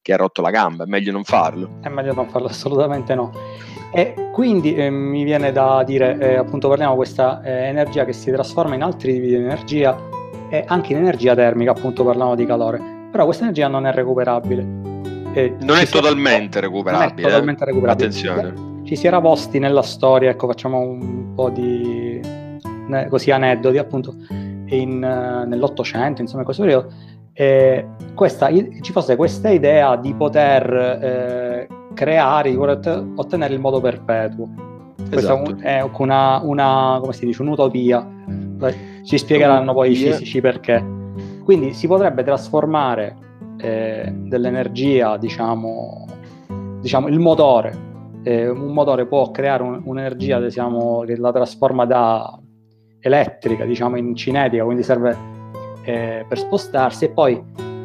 che 0.00 0.12
ha 0.12 0.16
rotto 0.16 0.42
la 0.42 0.50
gamba, 0.50 0.84
è 0.84 0.86
meglio 0.86 1.10
non 1.10 1.24
farlo. 1.24 1.78
È 1.80 1.88
meglio 1.88 2.14
non 2.14 2.28
farlo, 2.28 2.46
assolutamente 2.46 3.16
no. 3.16 3.32
E 3.92 4.28
quindi 4.30 4.74
eh, 4.76 4.90
mi 4.90 5.24
viene 5.24 5.50
da 5.50 5.82
dire, 5.82 6.16
eh, 6.20 6.36
appunto 6.36 6.68
parliamo 6.68 6.92
di 6.92 6.98
questa 6.98 7.42
eh, 7.42 7.66
energia 7.66 8.04
che 8.04 8.12
si 8.12 8.30
trasforma 8.30 8.76
in 8.76 8.82
altri 8.82 9.14
tipi 9.14 9.26
di 9.26 9.34
energia 9.34 9.98
e 10.50 10.62
anche 10.68 10.92
in 10.92 10.98
energia 10.98 11.34
termica, 11.34 11.72
appunto 11.72 12.04
parliamo 12.04 12.36
di 12.36 12.46
calore, 12.46 12.80
però 13.10 13.24
questa 13.24 13.42
energia 13.42 13.66
non 13.66 13.86
è 13.86 13.92
recuperabile 13.92 14.93
eh, 15.34 15.56
non 15.60 15.76
è 15.76 15.86
totalmente 15.86 16.60
recuperabile. 16.60 17.14
Non 17.14 17.18
è 17.18 17.22
totalmente 17.22 17.64
recuperabile. 17.64 18.06
Attenzione. 18.06 18.82
Ci 18.84 18.96
si 18.96 19.06
era 19.06 19.20
posti 19.20 19.58
nella 19.58 19.82
storia, 19.82 20.30
ecco, 20.30 20.46
facciamo 20.46 20.78
un 20.80 21.34
po' 21.34 21.50
di 21.50 22.20
così 23.08 23.30
aneddoti, 23.30 23.78
appunto, 23.78 24.14
in, 24.28 24.98
nell'Ottocento, 24.98 26.20
insomma, 26.20 26.40
in 26.40 26.44
questo 26.44 26.62
periodo, 26.62 26.92
eh, 27.32 27.86
questa, 28.14 28.50
ci 28.52 28.92
fosse 28.92 29.16
questa 29.16 29.48
idea 29.48 29.96
di 29.96 30.14
poter 30.14 30.72
eh, 30.72 31.68
creare, 31.94 32.50
di 32.50 32.56
poter 32.56 33.04
ottenere 33.16 33.54
il 33.54 33.60
modo 33.60 33.80
perpetuo. 33.80 34.48
Questa 34.96 35.34
esatto. 35.34 35.56
è 35.60 35.84
una, 35.98 36.40
una, 36.42 36.98
come 37.00 37.12
si 37.12 37.26
dice, 37.26 37.42
un'utopia. 37.42 38.06
Ci 39.04 39.18
spiegheranno 39.18 39.72
poi 39.74 39.92
i 39.92 39.94
fisici 39.96 40.40
perché. 40.40 40.82
Quindi 41.42 41.74
si 41.74 41.86
potrebbe 41.86 42.22
trasformare 42.22 43.16
eh, 43.64 44.12
dell'energia, 44.12 45.16
diciamo, 45.16 46.06
diciamo, 46.80 47.08
il 47.08 47.18
motore. 47.18 47.92
Eh, 48.22 48.48
un 48.48 48.72
motore 48.72 49.06
può 49.06 49.30
creare 49.30 49.62
un, 49.62 49.80
un'energia 49.84 50.38
diciamo, 50.38 51.00
che 51.00 51.16
la 51.16 51.32
trasforma 51.32 51.86
da 51.86 52.38
elettrica 53.00 53.64
diciamo, 53.64 53.96
in 53.96 54.14
cinetica, 54.14 54.64
quindi 54.64 54.82
serve 54.82 55.16
eh, 55.82 56.24
per 56.28 56.38
spostarsi, 56.38 57.06
e 57.06 57.10
poi 57.10 57.42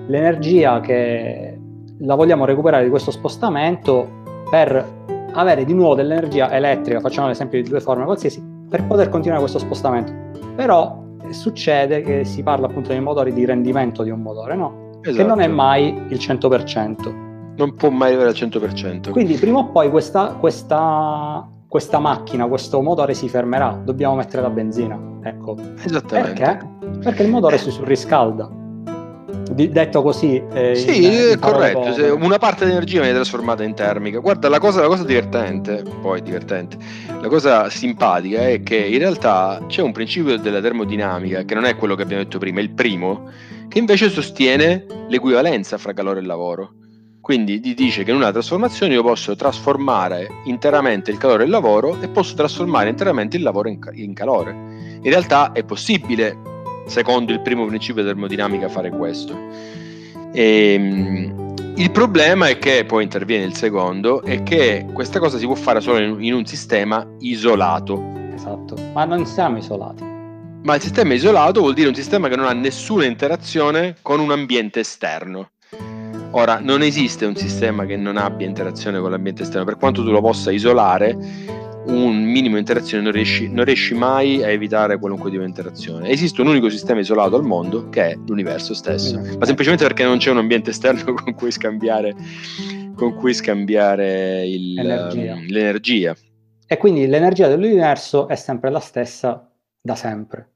l'energia 0.08 0.80
che 0.82 1.58
la 2.00 2.16
vogliamo 2.16 2.46
recuperare 2.46 2.84
di 2.84 2.90
questo 2.90 3.12
spostamento 3.12 4.08
per 4.50 4.86
avere 5.34 5.64
di 5.64 5.74
nuovo 5.74 5.96
dell'energia 5.96 6.52
elettrica, 6.52 7.00
facciamo 7.00 7.28
l'esempio 7.28 7.62
di 7.62 7.70
due 7.70 7.80
forme 7.80 8.06
qualsiasi, 8.06 8.42
per 8.70 8.86
poter 8.86 9.10
continuare 9.10 9.42
questo 9.42 9.60
spostamento. 9.60 10.14
Però 10.56 11.04
succede 11.30 12.02
che 12.02 12.24
si 12.24 12.44
parla 12.44 12.68
appunto 12.68 12.90
dei 12.90 13.02
motori 13.02 13.34
di 13.34 13.46
rendimento 13.46 14.04
di 14.04 14.10
un 14.10 14.22
motore, 14.22 14.56
no? 14.56 14.89
Esatto. 15.02 15.18
che 15.18 15.24
non 15.24 15.42
è 15.42 15.48
mai 15.48 15.88
il 15.88 16.18
100%. 16.18 17.28
Non 17.56 17.76
può 17.76 17.90
mai 17.90 18.10
arrivare 18.10 18.30
al 18.30 18.36
100%. 18.36 19.12
Quindi 19.12 19.36
prima 19.36 19.60
o 19.60 19.70
poi 19.70 19.90
questa, 19.90 20.36
questa, 20.40 21.48
questa 21.68 22.00
macchina, 22.00 22.48
questo 22.48 22.82
motore 22.82 23.14
si 23.14 23.28
fermerà, 23.28 23.80
dobbiamo 23.84 24.16
mettere 24.16 24.42
la 24.42 24.50
benzina. 24.50 24.98
Ecco. 25.24 25.58
Esattamente. 25.84 26.42
Perché? 26.42 26.68
Perché 27.04 27.24
il 27.24 27.30
motore 27.30 27.58
si 27.58 27.70
surriscalda. 27.70 28.50
detto 29.52 30.02
così, 30.02 30.42
eh, 30.54 30.76
sì, 30.76 31.06
in, 31.06 31.32
in 31.34 31.40
corretto. 31.40 31.94
Se 31.94 32.10
una 32.10 32.38
parte 32.38 32.64
dell'energia 32.64 33.02
viene 33.02 33.14
trasformata 33.14 33.64
in 33.64 33.74
termica. 33.74 34.20
Guarda, 34.20 34.48
la 34.48 34.60
cosa, 34.60 34.82
la 34.82 34.88
cosa 34.88 35.04
divertente, 35.04 35.84
poi 36.02 36.22
divertente, 36.22 36.78
la 37.22 37.28
cosa 37.28 37.70
simpatica 37.70 38.48
è 38.48 38.64
che 38.64 38.78
in 38.78 39.00
realtà 39.00 39.62
c'è 39.68 39.82
un 39.82 39.92
principio 39.92 40.38
della 40.38 40.62
termodinamica 40.62 41.44
che 41.44 41.56
non 41.56 41.66
è 41.66 41.76
quello 41.76 41.96
che 41.96 42.04
abbiamo 42.04 42.24
detto 42.24 42.38
prima, 42.38 42.62
il 42.62 42.70
primo, 42.70 43.30
che 43.70 43.80
invece 43.80 44.10
sostiene 44.10 44.86
l'equivalenza 45.08 45.78
fra 45.78 45.94
calore 45.94 46.20
e 46.20 46.24
lavoro. 46.24 46.74
Quindi 47.22 47.60
dice 47.60 48.04
che 48.04 48.10
in 48.10 48.18
una 48.18 48.32
trasformazione 48.32 48.94
io 48.94 49.04
posso 49.04 49.36
trasformare 49.36 50.28
interamente 50.46 51.12
il 51.12 51.18
calore 51.18 51.44
il 51.44 51.52
lavoro 51.52 51.96
e 52.02 52.08
posso 52.10 52.34
trasformare 52.34 52.90
interamente 52.90 53.38
il 53.38 53.44
lavoro 53.44 53.70
in, 53.70 53.80
in 53.94 54.14
calore. 54.14 54.52
In 54.52 55.10
realtà 55.10 55.52
è 55.52 55.64
possibile, 55.64 56.36
secondo 56.88 57.32
il 57.32 57.42
primo 57.42 57.68
principio 57.68 58.02
di 58.02 58.08
termodinamica, 58.08 58.68
fare 58.68 58.90
questo. 58.90 59.38
E, 60.32 60.74
ehm, 60.74 61.54
il 61.76 61.92
problema 61.92 62.48
è 62.48 62.58
che, 62.58 62.84
poi 62.84 63.04
interviene 63.04 63.46
il 63.46 63.56
secondo, 63.56 64.24
è 64.24 64.42
che 64.42 64.88
questa 64.92 65.20
cosa 65.20 65.38
si 65.38 65.46
può 65.46 65.56
fare 65.56 65.82
solo 65.82 66.00
in, 66.00 66.24
in 66.24 66.34
un 66.34 66.46
sistema 66.46 67.08
isolato. 67.20 68.04
Esatto, 68.34 68.76
ma 68.94 69.06
non 69.06 69.26
siamo 69.26 69.58
isolati. 69.58 70.09
Ma 70.62 70.76
il 70.76 70.82
sistema 70.82 71.14
isolato 71.14 71.62
vuol 71.62 71.74
dire 71.74 71.88
un 71.88 71.96
sistema 71.96 72.28
che 72.28 72.36
non 72.36 72.46
ha 72.46 72.54
nessuna 72.54 73.06
interazione 73.06 73.96
con 74.02 74.20
un 74.20 74.32
ambiente 74.32 74.82
esterno. 74.82 75.52
Ora, 76.32 76.60
non 76.60 76.84
esiste 76.84 77.26
un 77.26 77.36
sistema 77.36 77.86
che 77.86 77.96
non 77.96 78.18
abbia 78.18 78.46
interazione 78.46 79.00
con 79.00 79.10
l'ambiente 79.10 79.44
esterno, 79.44 79.66
per 79.66 79.78
quanto 79.78 80.04
tu 80.04 80.12
lo 80.12 80.22
possa 80.22 80.52
isolare, 80.52 81.18
un 81.86 82.22
minimo 82.22 82.56
di 82.56 82.60
interazione 82.60 83.04
non 83.04 83.14
riesci, 83.14 83.50
non 83.50 83.64
riesci 83.64 83.96
mai 83.96 84.44
a 84.44 84.50
evitare 84.50 85.00
qualunque 85.00 85.30
tipo 85.32 85.42
di 85.42 85.48
interazione. 85.48 86.10
Esiste 86.10 86.42
un 86.42 86.48
unico 86.48 86.70
sistema 86.70 87.00
isolato 87.00 87.38
al 87.38 87.44
mondo 87.44 87.90
che 87.90 88.10
è 88.12 88.18
l'universo 88.28 88.74
stesso, 88.74 89.18
ma 89.18 89.46
semplicemente 89.46 89.86
perché 89.86 90.04
non 90.04 90.18
c'è 90.18 90.30
un 90.30 90.38
ambiente 90.38 90.70
esterno 90.72 91.14
con 91.16 91.34
cui 91.34 91.52
scambiare, 91.52 92.14
con 92.96 93.16
cui 93.16 93.34
scambiare 93.34 94.46
il, 94.46 94.74
l'energia. 94.74 95.36
l'energia. 95.48 96.16
E 96.68 96.78
quindi 96.78 97.08
l'energia 97.08 97.48
dell'universo 97.48 98.28
è 98.28 98.36
sempre 98.36 98.70
la 98.70 98.80
stessa 98.80 99.49
da 99.82 99.96
sempre. 99.96 100.50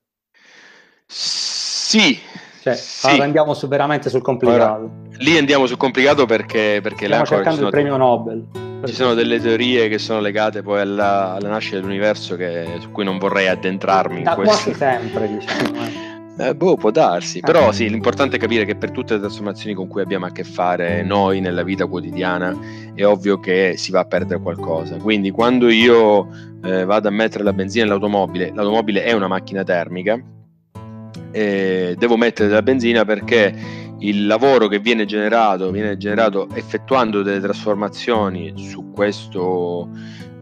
Sì. 1.06 2.20
Cioè, 2.62 2.75
sì. 2.75 3.20
Andiamo 3.20 3.53
su, 3.53 3.68
veramente 3.68 4.10
sul 4.10 4.22
complicato. 4.22 4.84
Ora, 4.84 4.89
lì 5.18 5.38
andiamo 5.38 5.65
sul 5.65 5.77
complicato 5.77 6.25
perché, 6.25 6.80
perché 6.82 7.06
Stiamo 7.06 7.25
cercando 7.25 7.63
il 7.63 7.70
premio 7.70 7.98
Nobel. 7.98 8.48
Ci 8.86 8.94
sono 8.94 9.13
delle 9.13 9.39
teorie 9.39 9.88
che 9.89 9.98
sono 9.98 10.20
legate 10.20 10.62
poi 10.62 10.82
alla, 10.82 11.34
alla 11.34 11.50
nascita 11.50 11.77
dell'universo 11.77 12.36
che, 12.36 12.77
su 12.80 12.92
cui 12.92 13.03
non 13.03 13.18
vorrei 13.18 13.48
addentrarmi. 13.48 14.24
Da 14.24 14.36
quasi 14.36 14.74
sempre, 14.74 15.27
diciamo. 15.27 15.84
Eh. 15.84 16.02
Eh, 16.35 16.55
boh, 16.55 16.75
può 16.77 16.89
darsi, 16.89 17.41
però 17.41 17.71
sì, 17.71 17.87
l'importante 17.87 18.37
è 18.37 18.39
capire 18.39 18.65
che 18.65 18.75
per 18.75 18.89
tutte 18.89 19.13
le 19.13 19.19
trasformazioni 19.19 19.75
con 19.75 19.87
cui 19.87 20.01
abbiamo 20.01 20.25
a 20.25 20.31
che 20.31 20.43
fare 20.43 21.03
noi 21.03 21.39
nella 21.41 21.61
vita 21.61 21.85
quotidiana 21.85 22.57
è 22.95 23.05
ovvio 23.05 23.39
che 23.39 23.75
si 23.77 23.91
va 23.91 23.99
a 23.99 24.05
perdere 24.05 24.41
qualcosa. 24.41 24.97
Quindi 24.97 25.29
quando 25.29 25.69
io 25.69 26.27
eh, 26.63 26.85
vado 26.85 27.07
a 27.07 27.11
mettere 27.11 27.43
la 27.43 27.53
benzina 27.53 27.85
nell'automobile, 27.85 28.51
l'automobile 28.51 29.03
è 29.03 29.11
una 29.11 29.27
macchina 29.27 29.63
termica, 29.63 30.19
eh, 31.29 31.95
devo 31.99 32.17
mettere 32.17 32.47
della 32.47 32.63
benzina 32.63 33.05
perché 33.05 33.53
il 33.99 34.25
lavoro 34.25 34.67
che 34.67 34.79
viene 34.79 35.05
generato 35.05 35.69
viene 35.69 35.97
generato 35.97 36.49
effettuando 36.55 37.21
delle 37.21 37.39
trasformazioni 37.39 38.53
su 38.55 38.91
questo 38.91 39.87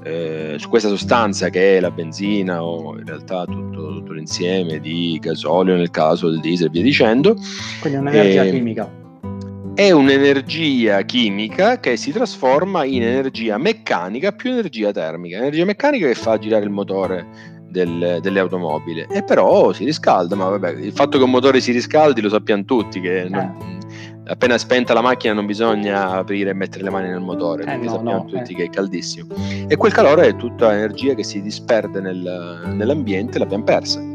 eh, 0.03 0.55
su 0.57 0.69
questa 0.69 0.89
sostanza 0.89 1.49
che 1.49 1.77
è 1.77 1.79
la 1.79 1.91
benzina 1.91 2.63
o 2.63 2.97
in 2.97 3.05
realtà 3.05 3.45
tutto, 3.45 3.93
tutto 3.93 4.13
l'insieme 4.13 4.79
di 4.79 5.17
gasolio 5.21 5.75
nel 5.75 5.91
caso 5.91 6.29
del 6.29 6.39
diesel 6.39 6.67
e 6.67 6.69
via 6.69 6.81
dicendo. 6.81 7.35
Quindi 7.79 7.97
è 7.97 8.01
un'energia 8.01 8.43
eh, 8.43 8.51
chimica. 8.51 8.99
È 9.73 9.91
un'energia 9.91 11.01
chimica 11.03 11.79
che 11.79 11.95
si 11.97 12.11
trasforma 12.11 12.83
in 12.83 13.03
energia 13.03 13.57
meccanica 13.57 14.31
più 14.31 14.51
energia 14.51 14.91
termica. 14.91 15.37
Energia 15.37 15.65
meccanica 15.65 16.07
che 16.07 16.15
fa 16.15 16.37
girare 16.37 16.65
il 16.65 16.71
motore 16.71 17.59
del, 17.69 18.19
delle 18.21 18.39
automobili 18.39 19.05
e 19.09 19.23
però 19.23 19.71
si 19.71 19.85
riscalda 19.85 20.35
ma 20.35 20.49
vabbè 20.49 20.71
il 20.71 20.91
fatto 20.91 21.17
che 21.17 21.23
un 21.23 21.31
motore 21.31 21.61
si 21.61 21.71
riscaldi 21.71 22.19
lo 22.19 22.27
sappiamo 22.27 22.65
tutti 22.65 22.99
che 22.99 23.27
non, 23.29 23.39
eh 23.39 23.80
appena 24.25 24.57
spenta 24.57 24.93
la 24.93 25.01
macchina 25.01 25.33
non 25.33 25.45
bisogna 25.45 26.11
aprire 26.11 26.51
e 26.51 26.53
mettere 26.53 26.83
le 26.83 26.89
mani 26.89 27.09
nel 27.09 27.19
motore, 27.19 27.63
eh 27.63 27.77
no, 27.77 27.89
sappiamo 27.89 28.17
no, 28.17 28.25
tutti 28.25 28.53
eh. 28.53 28.55
che 28.55 28.63
è 28.65 28.69
caldissimo. 28.69 29.33
E 29.67 29.75
quel 29.75 29.91
calore 29.91 30.27
è 30.27 30.35
tutta 30.35 30.69
l'energia 30.69 31.13
che 31.13 31.23
si 31.23 31.41
disperde 31.41 31.99
nel, 31.99 32.73
nell'ambiente, 32.73 33.39
l'abbiamo 33.39 33.63
persa. 33.63 34.10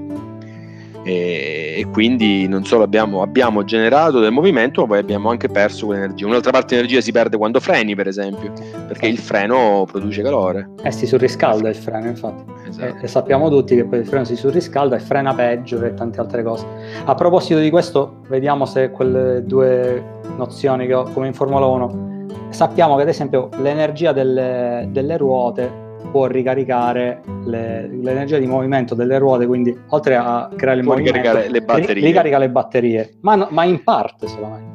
E, 1.06 1.76
e, 1.78 1.86
quindi 1.92 2.48
non 2.48 2.64
solo 2.64 2.82
abbiamo, 2.82 3.22
abbiamo, 3.22 3.62
generato 3.62 4.18
del 4.18 4.32
movimento, 4.32 4.80
ma 4.80 4.86
poi 4.88 4.98
abbiamo 4.98 5.30
anche 5.30 5.48
perso 5.48 5.86
quell'energia. 5.86 6.26
Un'altra 6.26 6.50
parte 6.50 6.74
dell'energia 6.74 7.00
si 7.00 7.12
perde 7.12 7.36
quando 7.36 7.60
freni, 7.60 7.94
per 7.94 8.08
esempio, 8.08 8.52
perché 8.88 9.06
il 9.06 9.18
freno 9.18 9.86
produce 9.88 10.20
calore. 10.22 10.70
Eh, 10.82 10.90
si 10.90 11.06
surriscalda 11.06 11.68
il 11.68 11.76
freno, 11.76 12.08
infatti. 12.08 12.42
Esatto. 12.68 12.84
E, 12.84 13.04
e, 13.04 13.06
sappiamo 13.06 13.48
tutti 13.48 13.76
che 13.76 13.84
poi 13.84 14.00
il 14.00 14.06
freno 14.06 14.24
si 14.24 14.34
surriscalda 14.34 14.96
e 14.96 14.98
frena 14.98 15.32
peggio 15.32 15.80
e 15.80 15.94
tante 15.94 16.18
altre 16.18 16.42
cose. 16.42 16.66
A 17.04 17.14
proposito 17.14 17.60
di 17.60 17.70
questo, 17.70 18.22
vediamo 18.26 18.64
se 18.66 18.90
quelle 18.90 19.44
due 19.44 20.02
nozioni 20.36 20.88
che 20.88 20.94
ho 20.94 21.04
come 21.12 21.28
in 21.28 21.34
Formula 21.34 21.66
1 21.66 22.14
sappiamo 22.50 22.96
che 22.96 23.02
ad 23.02 23.08
esempio 23.08 23.48
l'energia 23.58 24.12
delle, 24.12 24.88
delle 24.90 25.16
ruote 25.16 25.84
può 26.16 26.26
ricaricare 26.26 27.20
le, 27.44 27.86
l'energia 27.88 28.38
di 28.38 28.46
movimento 28.46 28.94
delle 28.94 29.18
ruote, 29.18 29.46
quindi 29.46 29.76
oltre 29.88 30.16
a 30.16 30.48
creare 30.56 30.78
il 30.78 30.84
può 30.84 30.96
movimento, 30.96 31.44
le 31.46 31.60
batterie. 31.60 32.02
ricarica 32.02 32.38
le 32.38 32.48
batterie, 32.48 33.16
ma, 33.20 33.34
no, 33.34 33.48
ma 33.50 33.64
in 33.64 33.84
parte 33.84 34.26
solamente. 34.26 34.74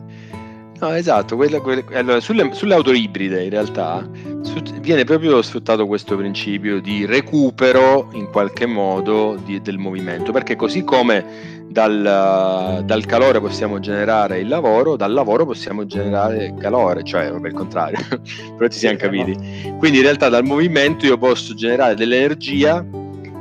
No, 0.80 0.94
esatto, 0.94 1.36
quella, 1.36 1.60
quella, 1.60 1.84
allora, 1.94 2.20
sulle, 2.20 2.54
sulle, 2.54 2.76
auto 2.76 2.92
ibride 2.92 3.44
in 3.44 3.50
realtà 3.52 4.08
su, 4.42 4.62
viene 4.80 5.04
proprio 5.04 5.42
sfruttato 5.42 5.86
questo 5.86 6.16
principio 6.16 6.80
di 6.80 7.06
recupero 7.06 8.10
in 8.14 8.30
qualche 8.32 8.68
modo 8.68 9.40
di, 9.44 9.62
del 9.62 9.80
movimento, 9.80 10.32
perché 10.32 10.56
così 10.56 10.84
come 10.84 11.61
dal, 11.72 12.84
dal, 12.84 13.06
calore 13.06 13.40
possiamo 13.40 13.80
generare 13.80 14.40
il 14.40 14.48
lavoro, 14.48 14.96
dal 14.96 15.14
lavoro 15.14 15.46
possiamo 15.46 15.86
generare 15.86 16.54
calore, 16.60 17.04
cioè 17.04 17.32
per 17.32 17.52
il 17.52 17.54
contrario, 17.54 18.00
però 18.58 18.68
ti 18.68 18.78
siamo 18.78 18.98
capiti. 18.98 19.34
Quindi 19.78 19.98
in 19.98 20.04
realtà 20.04 20.30
dal 20.30 20.44
movimento 20.44 21.06
io 21.06 21.18
posso 21.18 21.54
generare 21.54 21.96
dell'energia 21.96 22.86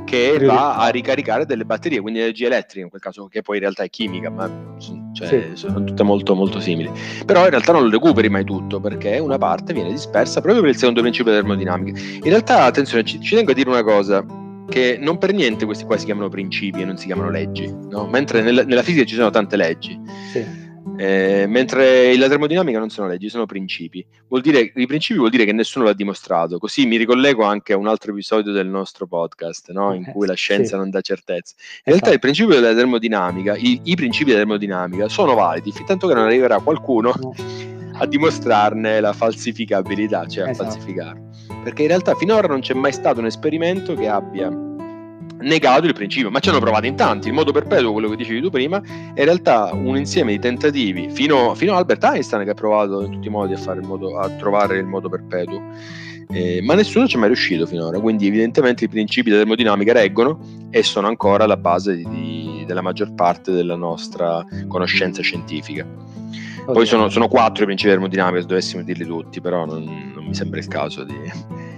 che 0.04 0.38
va 0.40 0.76
a 0.76 0.88
ricaricare 0.88 1.46
delle 1.46 1.64
batterie, 1.64 2.00
quindi 2.00 2.18
energia 2.18 2.46
elettrica 2.46 2.82
in 2.82 2.90
quel 2.90 3.00
caso, 3.00 3.26
che 3.26 3.42
poi 3.42 3.56
in 3.56 3.62
realtà 3.62 3.84
è 3.84 3.90
chimica, 3.90 4.28
ma 4.28 4.50
cioè, 5.12 5.26
sì. 5.28 5.50
sono 5.54 5.84
tutte 5.84 6.02
molto, 6.02 6.34
molto 6.34 6.58
simili. 6.58 6.90
Però 7.24 7.44
in 7.44 7.50
realtà 7.50 7.72
non 7.72 7.84
lo 7.84 7.90
recuperi 7.90 8.28
mai 8.28 8.44
tutto, 8.44 8.80
perché 8.80 9.18
una 9.18 9.38
parte 9.38 9.72
viene 9.72 9.90
dispersa 9.90 10.40
proprio 10.40 10.62
per 10.62 10.70
il 10.70 10.76
secondo 10.76 11.00
principio 11.00 11.30
della 11.30 11.44
termodinamica. 11.44 12.00
In 12.00 12.22
realtà, 12.22 12.64
attenzione, 12.64 13.04
ci, 13.04 13.20
ci 13.20 13.36
tengo 13.36 13.52
a 13.52 13.54
dire 13.54 13.68
una 13.70 13.84
cosa, 13.84 14.24
che 14.70 14.96
non 14.98 15.18
per 15.18 15.34
niente 15.34 15.66
questi 15.66 15.84
qua 15.84 15.98
si 15.98 16.06
chiamano 16.06 16.30
principi 16.30 16.80
e 16.80 16.84
non 16.86 16.96
si 16.96 17.04
chiamano 17.04 17.28
leggi, 17.28 17.70
no? 17.90 18.06
mentre 18.06 18.40
nel, 18.40 18.64
nella 18.66 18.82
fisica 18.82 19.04
ci 19.04 19.16
sono 19.16 19.28
tante 19.28 19.56
leggi. 19.56 20.00
Sì. 20.32 20.68
Eh, 20.96 21.46
mentre 21.46 22.16
la 22.16 22.28
termodinamica 22.28 22.78
non 22.78 22.88
sono 22.88 23.08
leggi, 23.08 23.28
sono 23.28 23.46
principi. 23.46 24.04
Vuol 24.28 24.40
dire, 24.40 24.72
I 24.74 24.86
principi 24.86 25.18
vuol 25.18 25.30
dire 25.30 25.44
che 25.44 25.52
nessuno 25.52 25.84
l'ha 25.84 25.92
dimostrato. 25.92 26.58
Così 26.58 26.86
mi 26.86 26.96
ricollego 26.96 27.44
anche 27.44 27.72
a 27.72 27.76
un 27.76 27.86
altro 27.86 28.12
episodio 28.12 28.52
del 28.52 28.66
nostro 28.66 29.06
podcast, 29.06 29.70
no? 29.72 29.92
in 29.94 30.04
cui 30.04 30.26
la 30.26 30.34
scienza 30.34 30.70
sì. 30.70 30.76
non 30.76 30.90
dà 30.90 31.00
certezza. 31.00 31.54
In 31.56 31.64
esatto. 31.64 31.90
realtà 31.90 32.10
il 32.12 32.18
principio 32.18 32.54
della 32.54 32.74
termodinamica, 32.74 33.56
i, 33.56 33.80
i, 33.84 33.94
principi 33.94 34.30
della 34.30 34.40
termodinamica 34.40 35.08
sono 35.08 35.34
validi 35.34 35.72
fin 35.72 35.86
tanto 35.86 36.06
che 36.06 36.14
non 36.14 36.24
arriverà 36.24 36.60
qualcuno 36.60 37.14
no. 37.18 37.34
a 37.98 38.06
dimostrarne 38.06 39.00
la 39.00 39.12
falsificabilità, 39.12 40.26
cioè 40.26 40.48
esatto. 40.48 40.68
a 40.68 40.70
falsificarlo. 40.70 41.29
Perché 41.62 41.82
in 41.82 41.88
realtà 41.88 42.14
finora 42.14 42.48
non 42.48 42.60
c'è 42.60 42.74
mai 42.74 42.92
stato 42.92 43.20
un 43.20 43.26
esperimento 43.26 43.94
che 43.94 44.08
abbia 44.08 44.68
negato 45.40 45.86
il 45.86 45.94
principio, 45.94 46.30
ma 46.30 46.38
ci 46.38 46.48
hanno 46.48 46.60
provato 46.60 46.86
in 46.86 46.96
tanti. 46.96 47.28
Il 47.28 47.34
modo 47.34 47.52
perpetuo, 47.52 47.92
quello 47.92 48.08
che 48.08 48.16
dicevi 48.16 48.40
tu 48.40 48.50
prima, 48.50 48.80
è 48.80 49.20
in 49.20 49.24
realtà 49.24 49.70
un 49.72 49.96
insieme 49.96 50.32
di 50.32 50.38
tentativi 50.38 51.08
fino, 51.10 51.54
fino 51.54 51.74
a 51.74 51.76
Albert 51.78 52.04
Einstein 52.04 52.44
che 52.44 52.50
ha 52.50 52.54
provato 52.54 53.02
in 53.02 53.12
tutti 53.12 53.28
i 53.28 53.30
modi 53.30 53.54
a, 53.54 53.80
modo, 53.82 54.18
a 54.18 54.28
trovare 54.30 54.78
il 54.78 54.86
modo 54.86 55.08
perpetuo. 55.08 55.62
Eh, 56.32 56.60
ma 56.62 56.74
nessuno 56.74 57.08
ci 57.08 57.16
è 57.16 57.18
mai 57.18 57.28
riuscito 57.28 57.66
finora, 57.66 57.98
quindi 57.98 58.28
evidentemente 58.28 58.84
i 58.84 58.88
principi 58.88 59.30
della 59.30 59.42
termodinamica 59.42 59.92
reggono 59.92 60.38
e 60.70 60.84
sono 60.84 61.08
ancora 61.08 61.44
la 61.44 61.56
base 61.56 61.96
di, 61.96 62.08
di, 62.08 62.64
della 62.66 62.82
maggior 62.82 63.14
parte 63.14 63.50
della 63.50 63.74
nostra 63.74 64.44
conoscenza 64.68 65.22
scientifica. 65.22 65.84
Poi 66.72 66.86
sono, 66.86 67.08
sono, 67.08 67.28
quattro 67.28 67.62
i 67.62 67.66
principi 67.66 67.90
termodinamici, 67.90 68.42
se 68.42 68.46
dovessimo 68.46 68.82
dirli 68.82 69.04
tutti, 69.04 69.40
però 69.40 69.64
non, 69.64 70.12
non 70.14 70.24
mi 70.24 70.34
sembra 70.34 70.58
il 70.58 70.68
caso 70.68 71.04
di... 71.04 71.16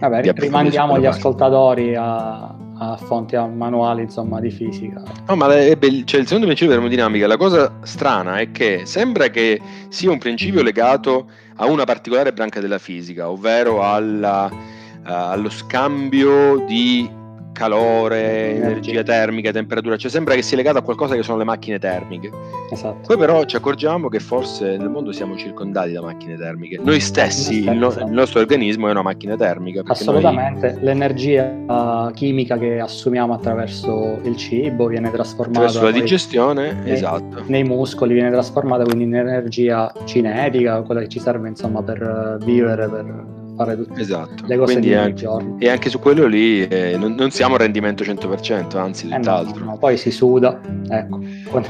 Vabbè, 0.00 0.22
di 0.22 0.32
rimandiamo 0.34 0.99
gli 0.99 1.06
ascoltatori 1.06 1.94
a, 1.94 2.54
a 2.78 2.96
fonti 2.96 3.37
a 3.37 3.46
manuali 3.46 4.02
insomma 4.02 4.40
di 4.40 4.50
fisica. 4.50 5.02
No, 5.28 5.37
ma 5.37 5.54
è 5.54 5.76
be- 5.76 6.04
cioè, 6.04 6.20
il 6.20 6.26
secondo 6.26 6.46
principio 6.46 6.68
di 6.68 6.80
termodinamica, 6.80 7.26
la 7.26 7.37
cosa 7.37 7.72
strana 7.82 8.38
è 8.38 8.50
che 8.50 8.82
sembra 8.84 9.28
che 9.28 9.61
sia 9.88 10.11
un 10.11 10.18
principio 10.18 10.62
legato 10.62 11.26
a 11.56 11.67
una 11.67 11.84
particolare 11.84 12.32
branca 12.32 12.60
della 12.60 12.78
fisica, 12.78 13.30
ovvero 13.30 13.82
alla, 13.82 14.50
uh, 14.50 14.58
allo 15.04 15.50
scambio 15.50 16.64
di 16.67 17.08
calore, 17.52 18.56
energia 18.56 19.02
termica, 19.02 19.52
temperatura, 19.52 19.97
cioè 19.97 20.10
sembra 20.10 20.34
che 20.34 20.43
sia 20.43 20.56
legato 20.56 20.78
a 20.78 20.82
qualcosa 20.82 21.15
che 21.15 21.23
sono 21.23 21.38
le 21.38 21.45
macchine 21.45 21.78
termiche. 21.78 22.30
Esatto. 22.71 23.06
Poi 23.06 23.17
però 23.17 23.45
ci 23.45 23.56
accorgiamo 23.56 24.08
che 24.08 24.19
forse 24.19 24.76
nel 24.76 24.88
mondo 24.88 25.12
siamo 25.12 25.36
circondati 25.36 25.93
da 25.93 26.00
macchine 26.00 26.36
termiche. 26.36 26.80
Noi 26.82 27.00
stessi, 27.00 27.65
il, 27.69 27.76
no- 27.76 27.95
il 27.97 28.10
nostro 28.10 28.41
organismo 28.41 28.88
è 28.88 28.91
una 28.91 29.02
macchina 29.02 29.36
termica. 29.36 29.82
Assolutamente, 29.84 30.73
noi... 30.73 30.82
l'energia 30.82 32.10
chimica 32.15 32.58
che 32.58 32.80
assumiamo 32.80 33.34
attraverso 33.34 34.19
il 34.23 34.36
cibo 34.36 34.86
viene 34.86 35.10
trasformata... 35.10 35.67
Attraverso 35.67 35.84
la 35.84 36.00
digestione, 36.00 36.73
nei, 36.73 36.93
esatto. 36.93 37.43
Nei 37.47 37.65
muscoli 37.65 38.15
viene 38.15 38.30
trasformata 38.30 38.84
quindi 38.84 39.04
in 39.04 39.17
energia 39.17 39.93
cinetica, 40.04 40.80
quella 40.82 41.00
che 41.00 41.08
ci 41.08 41.21
serve 41.21 41.49
insomma 41.49 41.82
per 41.82 42.38
vivere, 42.43 42.88
per 42.88 43.41
fare 43.64 43.76
tutte 43.76 44.00
esatto. 44.00 44.44
le 44.46 44.56
cose 44.56 44.72
Quindi 44.72 44.94
anche, 44.94 45.14
giorno. 45.14 45.56
E 45.58 45.68
anche 45.68 45.88
su 45.88 45.98
quello 45.98 46.26
lì 46.26 46.66
eh, 46.66 46.96
non, 46.96 47.14
non, 47.14 47.30
siamo 47.30 47.54
a 47.54 47.58
rendimento 47.58 48.04
100%, 48.04 48.76
anzi 48.76 49.08
tutt'altro. 49.08 49.56
Eh 49.56 49.64
no, 49.64 49.70
no, 49.72 49.78
poi 49.78 49.96
si 49.96 50.10
suda, 50.10 50.60
ecco. 50.88 51.20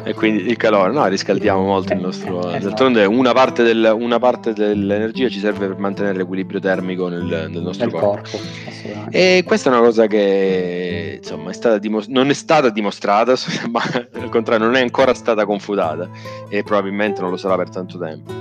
E 0.05 0.15
quindi 0.15 0.49
il 0.49 0.57
calore, 0.57 0.93
no, 0.93 1.07
riscaldiamo 1.07 1.63
molto 1.63 1.93
il 1.93 1.99
eh, 1.99 2.03
nostro... 2.03 2.43
Eh, 2.45 2.49
esatto. 2.49 2.65
D'altronde 2.65 3.05
una 3.05 3.33
parte, 3.33 3.63
del, 3.63 3.95
una 3.97 4.19
parte, 4.19 4.53
dell'energia 4.53 5.29
ci 5.29 5.39
serve 5.39 5.69
per 5.69 5.79
mantenere 5.79 6.19
l'equilibrio 6.19 6.61
termico 6.61 7.09
nel, 7.09 7.49
nel 7.51 7.63
nostro 7.63 7.87
nel 7.87 7.95
corpo. 7.95 8.31
corpo 8.31 8.63
e 9.11 9.43
questa 9.47 9.71
è 9.71 9.73
una 9.73 9.83
cosa 9.83 10.07
che 10.07 11.19
insomma 11.21 11.51
è 11.51 11.53
stata 11.53 11.79
dimos- 11.79 12.09
non 12.09 12.31
è 12.31 12.33
stata 12.33 12.71
dimostrata, 12.71 13.35
ma 13.71 13.83
al 13.93 14.29
contrario 14.31 14.67
non 14.67 14.77
è 14.77 14.81
ancora 14.81 15.15
stata 15.15 15.45
confutata 15.45 16.09
e 16.49 16.63
probabilmente 16.63 17.21
non 17.21 17.31
lo 17.31 17.37
sarà 17.37 17.57
per 17.57 17.69
tanto 17.71 17.99
tempo. 17.99 18.33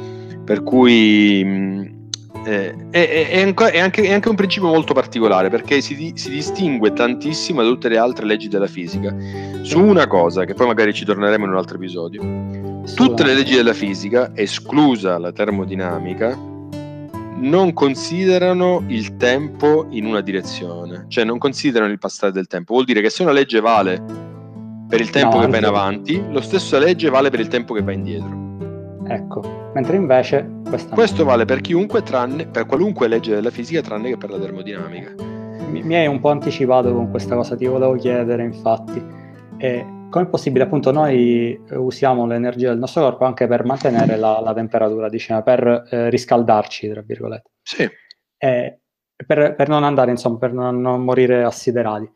Per 0.43 0.63
cui 0.63 1.43
eh, 2.43 2.75
è, 2.89 3.09
è, 3.09 3.29
è, 3.29 3.41
anche, 3.41 3.71
è, 3.71 4.11
anche, 4.11 4.29
un 4.29 4.35
principio 4.35 4.69
molto 4.69 4.93
particolare 4.93 5.49
perché 5.49 5.81
si, 5.81 6.11
si, 6.15 6.29
distingue 6.29 6.91
tantissimo 6.93 7.61
da 7.61 7.67
tutte 7.67 7.89
le 7.89 7.97
altre 7.97 8.25
leggi 8.25 8.47
della 8.47 8.67
fisica 8.67 9.15
su 9.61 9.79
una 9.79 10.07
cosa 10.07 10.45
che 10.45 10.53
poi 10.53 10.67
magari 10.67 10.93
ci 10.93 11.05
torneremo 11.05 11.45
in 11.45 11.51
un 11.51 11.57
altro 11.57 11.77
episodio. 11.77 12.21
Tutte 12.95 13.23
le 13.23 13.35
leggi 13.35 13.55
della 13.55 13.73
fisica, 13.73 14.31
esclusa 14.33 15.19
la 15.19 15.31
termodinamica, 15.31 16.35
non 17.41 17.73
considerano 17.73 18.83
il 18.87 19.17
tempo 19.17 19.87
in 19.89 20.05
una 20.05 20.21
direzione, 20.21 21.05
cioè 21.07 21.23
non 21.23 21.37
considerano 21.37 21.91
il 21.91 21.99
passare 21.99 22.31
del 22.31 22.47
tempo. 22.47 22.73
Vuol 22.73 22.85
dire 22.85 23.01
che 23.01 23.09
se 23.09 23.23
una 23.23 23.31
legge 23.31 23.59
vale 23.59 24.03
per 24.87 24.99
il 24.99 25.09
tempo 25.09 25.37
no, 25.37 25.45
che 25.45 25.47
va 25.47 25.57
in 25.57 25.65
avanti, 25.65 26.23
lo 26.29 26.41
stesso 26.41 26.77
legge 26.77 27.09
vale 27.09 27.29
per 27.29 27.39
il 27.39 27.47
tempo 27.47 27.73
che 27.73 27.81
va 27.81 27.91
indietro. 27.91 28.70
Ecco, 29.13 29.41
mentre 29.73 29.97
invece 29.97 30.49
questo 30.89 31.25
vale 31.25 31.43
per 31.43 31.59
chiunque, 31.59 32.01
tranne, 32.01 32.47
per 32.47 32.65
qualunque 32.65 33.09
legge 33.09 33.35
della 33.35 33.49
fisica, 33.49 33.81
tranne 33.81 34.11
che 34.11 34.17
per 34.17 34.29
la 34.29 34.39
termodinamica. 34.39 35.15
Mi, 35.67 35.83
mi 35.83 35.95
hai 35.95 36.07
un 36.07 36.21
po' 36.21 36.29
anticipato 36.29 36.93
con 36.93 37.09
questa 37.09 37.35
cosa, 37.35 37.57
ti 37.57 37.65
volevo 37.65 37.95
chiedere 37.95 38.43
infatti. 38.43 39.03
Eh, 39.57 39.85
com'è 40.09 40.27
possibile 40.27 40.63
appunto 40.63 40.91
noi 40.91 41.59
usiamo 41.71 42.25
l'energia 42.25 42.69
del 42.69 42.77
nostro 42.77 43.01
corpo 43.01 43.25
anche 43.25 43.47
per 43.47 43.65
mantenere 43.65 44.15
la, 44.15 44.39
la 44.39 44.53
temperatura, 44.53 45.09
diciamo, 45.09 45.43
per 45.43 45.87
eh, 45.89 46.09
riscaldarci, 46.09 46.87
tra 46.89 47.01
virgolette? 47.01 47.49
Sì. 47.63 47.89
Eh, 48.37 48.79
per, 49.25 49.55
per, 49.55 49.67
non 49.67 49.83
andare, 49.83 50.11
insomma, 50.11 50.37
per 50.37 50.53
non, 50.53 50.79
non 50.79 51.03
morire 51.03 51.43
assiderati. 51.43 52.09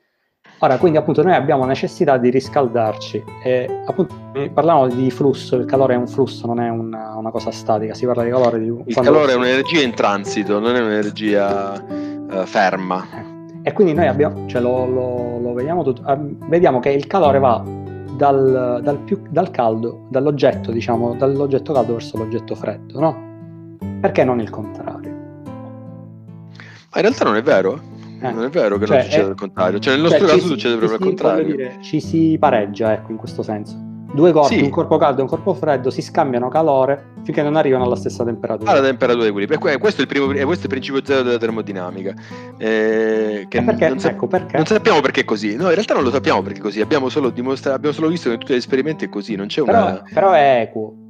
Ora, 0.65 0.79
quindi 0.79 0.97
appunto 0.97 1.21
noi 1.21 1.33
abbiamo 1.33 1.63
necessità 1.65 2.17
di 2.17 2.31
riscaldarci 2.31 3.23
e 3.43 3.83
appunto 3.85 4.15
parliamo 4.51 4.87
di 4.87 5.11
flusso, 5.11 5.57
il 5.57 5.65
calore 5.65 5.93
è 5.93 5.97
un 5.97 6.07
flusso, 6.07 6.47
non 6.47 6.59
è 6.59 6.69
una, 6.69 7.15
una 7.15 7.29
cosa 7.29 7.51
statica, 7.51 7.93
si 7.93 8.07
parla 8.07 8.23
di 8.23 8.31
calore 8.31 8.57
di... 8.57 8.73
Il 8.85 8.95
calore 8.95 9.33
è 9.33 9.35
un'energia 9.35 9.83
in 9.83 9.93
transito, 9.93 10.57
non 10.57 10.75
è 10.75 10.79
un'energia 10.79 11.73
uh, 11.87 12.45
ferma. 12.45 13.05
E 13.61 13.73
quindi 13.73 13.93
noi 13.93 14.07
abbiamo, 14.07 14.47
cioè 14.47 14.59
lo, 14.59 14.87
lo, 14.87 15.39
lo 15.39 15.53
vediamo 15.53 15.83
tutto, 15.83 16.01
uh, 16.03 16.35
vediamo 16.47 16.79
che 16.79 16.89
il 16.89 17.05
calore 17.05 17.37
va 17.37 17.63
dal, 18.17 18.79
dal, 18.81 18.97
più, 19.05 19.21
dal 19.29 19.51
caldo, 19.51 20.07
dall'oggetto, 20.09 20.71
diciamo, 20.71 21.13
dall'oggetto 21.13 21.73
caldo 21.73 21.93
verso 21.93 22.17
l'oggetto 22.17 22.55
freddo, 22.55 22.99
no? 22.99 23.77
Perché 24.01 24.23
non 24.23 24.39
il 24.39 24.49
contrario? 24.49 25.11
Ma 26.89 26.95
in 26.95 27.01
realtà 27.01 27.23
non 27.23 27.35
è 27.35 27.43
vero. 27.43 27.93
Eh. 28.21 28.31
Non 28.31 28.43
è 28.43 28.49
vero 28.49 28.77
che 28.77 28.85
cioè, 28.85 28.97
non 28.97 29.05
succede 29.05 29.29
il 29.29 29.35
contrario, 29.35 29.79
cioè 29.79 29.95
nel 29.95 30.07
cioè, 30.07 30.19
nostro 30.19 30.35
caso 30.35 30.47
succede 30.47 30.77
proprio 30.77 30.97
il 30.97 31.03
contrario. 31.03 31.55
Dire, 31.55 31.77
ci 31.81 31.99
si 31.99 32.37
pareggia, 32.39 32.93
ecco, 32.93 33.11
in 33.11 33.17
questo 33.17 33.43
senso. 33.43 33.93
Due 34.15 34.31
corpi, 34.31 34.55
sì. 34.55 34.61
un 34.61 34.69
corpo 34.69 34.97
caldo 34.97 35.19
e 35.19 35.23
un 35.23 35.27
corpo 35.27 35.53
freddo, 35.53 35.89
si 35.89 36.01
scambiano 36.01 36.47
calore 36.47 37.11
finché 37.23 37.43
non 37.43 37.57
arrivano 37.57 37.83
alla 37.83 37.97
stessa 37.97 38.23
temperatura. 38.23 38.71
Alla 38.71 38.81
temperatura 38.81 39.23
di 39.23 39.29
equilibrio. 39.29 39.77
Questo 39.77 39.99
è 39.99 40.03
il, 40.03 40.07
primo, 40.07 40.27
questo 40.27 40.61
è 40.61 40.63
il 40.63 40.69
principio 40.69 41.01
zero 41.03 41.23
della 41.23 41.37
termodinamica. 41.37 42.13
Eh, 42.57 43.45
che 43.49 43.61
perché? 43.61 43.89
Non, 43.89 43.99
sa- 43.99 44.11
ecco, 44.11 44.27
perché? 44.27 44.55
non 44.55 44.65
sappiamo 44.65 45.01
perché 45.01 45.21
è 45.21 45.25
così. 45.25 45.55
No, 45.57 45.67
in 45.67 45.73
realtà 45.73 45.95
non 45.95 46.03
lo 46.03 46.11
sappiamo 46.11 46.41
perché 46.41 46.59
è 46.59 46.61
così. 46.61 46.79
Abbiamo 46.79 47.09
solo, 47.09 47.29
dimostra- 47.29 47.73
abbiamo 47.73 47.93
solo 47.93 48.07
visto 48.07 48.29
che 48.29 48.37
tutti 48.37 48.53
gli 48.53 48.57
esperimenti 48.57 49.03
è 49.03 49.09
così. 49.09 49.35
Non 49.35 49.47
c'è 49.47 49.63
però, 49.63 49.85
una... 49.85 50.03
però 50.13 50.31
è 50.31 50.61
equo 50.61 51.04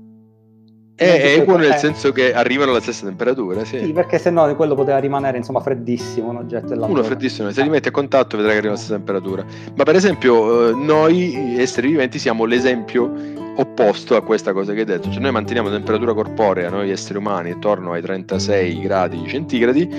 è 0.96 1.36
equo 1.40 1.58
nel 1.58 1.76
senso 1.76 2.14
che 2.14 2.34
arrivano 2.34 2.72
alla 2.72 2.80
stessa 2.80 3.06
temperatura, 3.06 3.66
sì. 3.66 3.80
sì 3.80 3.92
perché 3.92 4.18
se 4.18 4.30
no 4.30 4.54
quello 4.56 4.76
poteva 4.76 4.98
rimanere 4.98 5.38
insomma 5.38 5.60
freddissimo 5.60 6.30
un 6.30 6.38
oggetto 6.38 6.74
e 6.74 6.78
Uno 6.78 7.04
freddissimo, 7.04 7.52
se 7.52 7.64
li 7.64 7.70
metti 7.70 7.90
a 7.90 7.92
contatto 7.92 8.38
vedrai 8.38 8.54
che 8.54 8.60
arriva 8.60 8.74
alla 8.74 8.82
stessa 8.82 8.96
temperatura. 8.96 9.46
Ma 9.76 9.84
per 9.84 9.96
esempio 9.96 10.70
eh, 10.70 10.74
noi 10.74 11.60
esseri 11.60 11.90
viventi 11.90 12.18
siamo 12.18 12.46
l'esempio 12.46 13.12
opposto 13.58 14.16
a 14.16 14.22
questa 14.22 14.54
cosa 14.54 14.74
che 14.74 14.80
hai 14.80 14.86
detto, 14.86 15.12
cioè 15.12 15.22
noi 15.22 15.32
manteniamo 15.32 15.70
temperatura 15.70 16.14
corporea, 16.14 16.70
noi 16.70 16.90
esseri 16.92 17.18
umani, 17.18 17.52
attorno 17.52 17.92
ai 17.92 18.02
36 18.02 18.80
gradi 18.80 19.28
centigradi, 19.28 19.94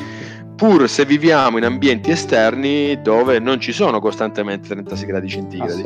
pur 0.56 0.88
se 0.88 1.04
viviamo 1.04 1.58
in 1.58 1.64
ambienti 1.64 2.10
esterni 2.10 3.00
dove 3.02 3.38
non 3.38 3.60
ci 3.60 3.72
sono 3.72 4.00
costantemente 4.00 4.68
36 4.68 5.06
gradi 5.06 5.28
centigradi. 5.28 5.84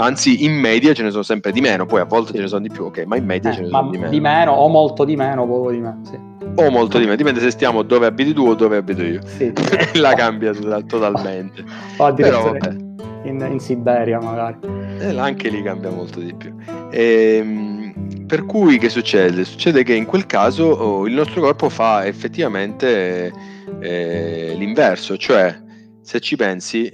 Anzi, 0.00 0.44
in 0.44 0.54
media 0.54 0.94
ce 0.94 1.02
ne 1.02 1.10
sono 1.10 1.22
sempre 1.22 1.50
di 1.50 1.60
meno, 1.60 1.84
poi 1.84 2.00
a 2.00 2.04
volte 2.04 2.32
ce 2.32 2.40
ne 2.40 2.46
sono 2.46 2.62
di 2.62 2.70
più, 2.70 2.84
ok, 2.84 3.04
ma 3.04 3.16
in 3.16 3.24
media 3.24 3.50
eh, 3.50 3.54
ce 3.54 3.60
ne 3.62 3.68
sono 3.68 3.90
di 3.90 3.98
meno. 3.98 4.10
Di 4.10 4.20
meno 4.20 4.52
o 4.52 4.68
molto 4.68 5.04
di 5.04 5.16
meno, 5.16 5.46
poco 5.46 5.70
di 5.70 5.78
meno, 5.78 6.00
sì. 6.04 6.18
O 6.54 6.70
molto 6.70 6.98
di 6.98 7.04
meno, 7.04 7.16
dipende 7.16 7.40
se 7.40 7.50
stiamo 7.50 7.82
dove 7.82 8.06
abiti 8.06 8.32
tu 8.32 8.46
o 8.46 8.54
dove 8.54 8.76
abito 8.76 9.02
io. 9.02 9.20
Sì. 9.26 9.52
La 9.98 10.14
cambia 10.14 10.52
totalmente. 10.86 11.64
O 11.96 12.04
addirittura 12.04 12.86
in, 13.24 13.46
in, 13.50 13.58
Siberia 13.58 14.20
magari. 14.20 14.58
Eh, 14.98 15.18
anche 15.18 15.48
lì 15.48 15.62
cambia 15.62 15.90
molto 15.90 16.20
di 16.20 16.32
più. 16.34 16.54
Ehm, 16.90 18.24
per 18.26 18.46
cui 18.46 18.78
che 18.78 18.88
succede? 18.88 19.44
Succede 19.44 19.82
che 19.82 19.94
in 19.94 20.04
quel 20.04 20.26
caso 20.26 20.64
oh, 20.64 21.06
il 21.06 21.14
nostro 21.14 21.40
corpo 21.40 21.68
fa 21.68 22.06
effettivamente 22.06 23.32
eh, 23.80 24.54
l'inverso, 24.56 25.16
cioè 25.16 25.56
se 26.00 26.20
ci 26.20 26.36
pensi, 26.36 26.90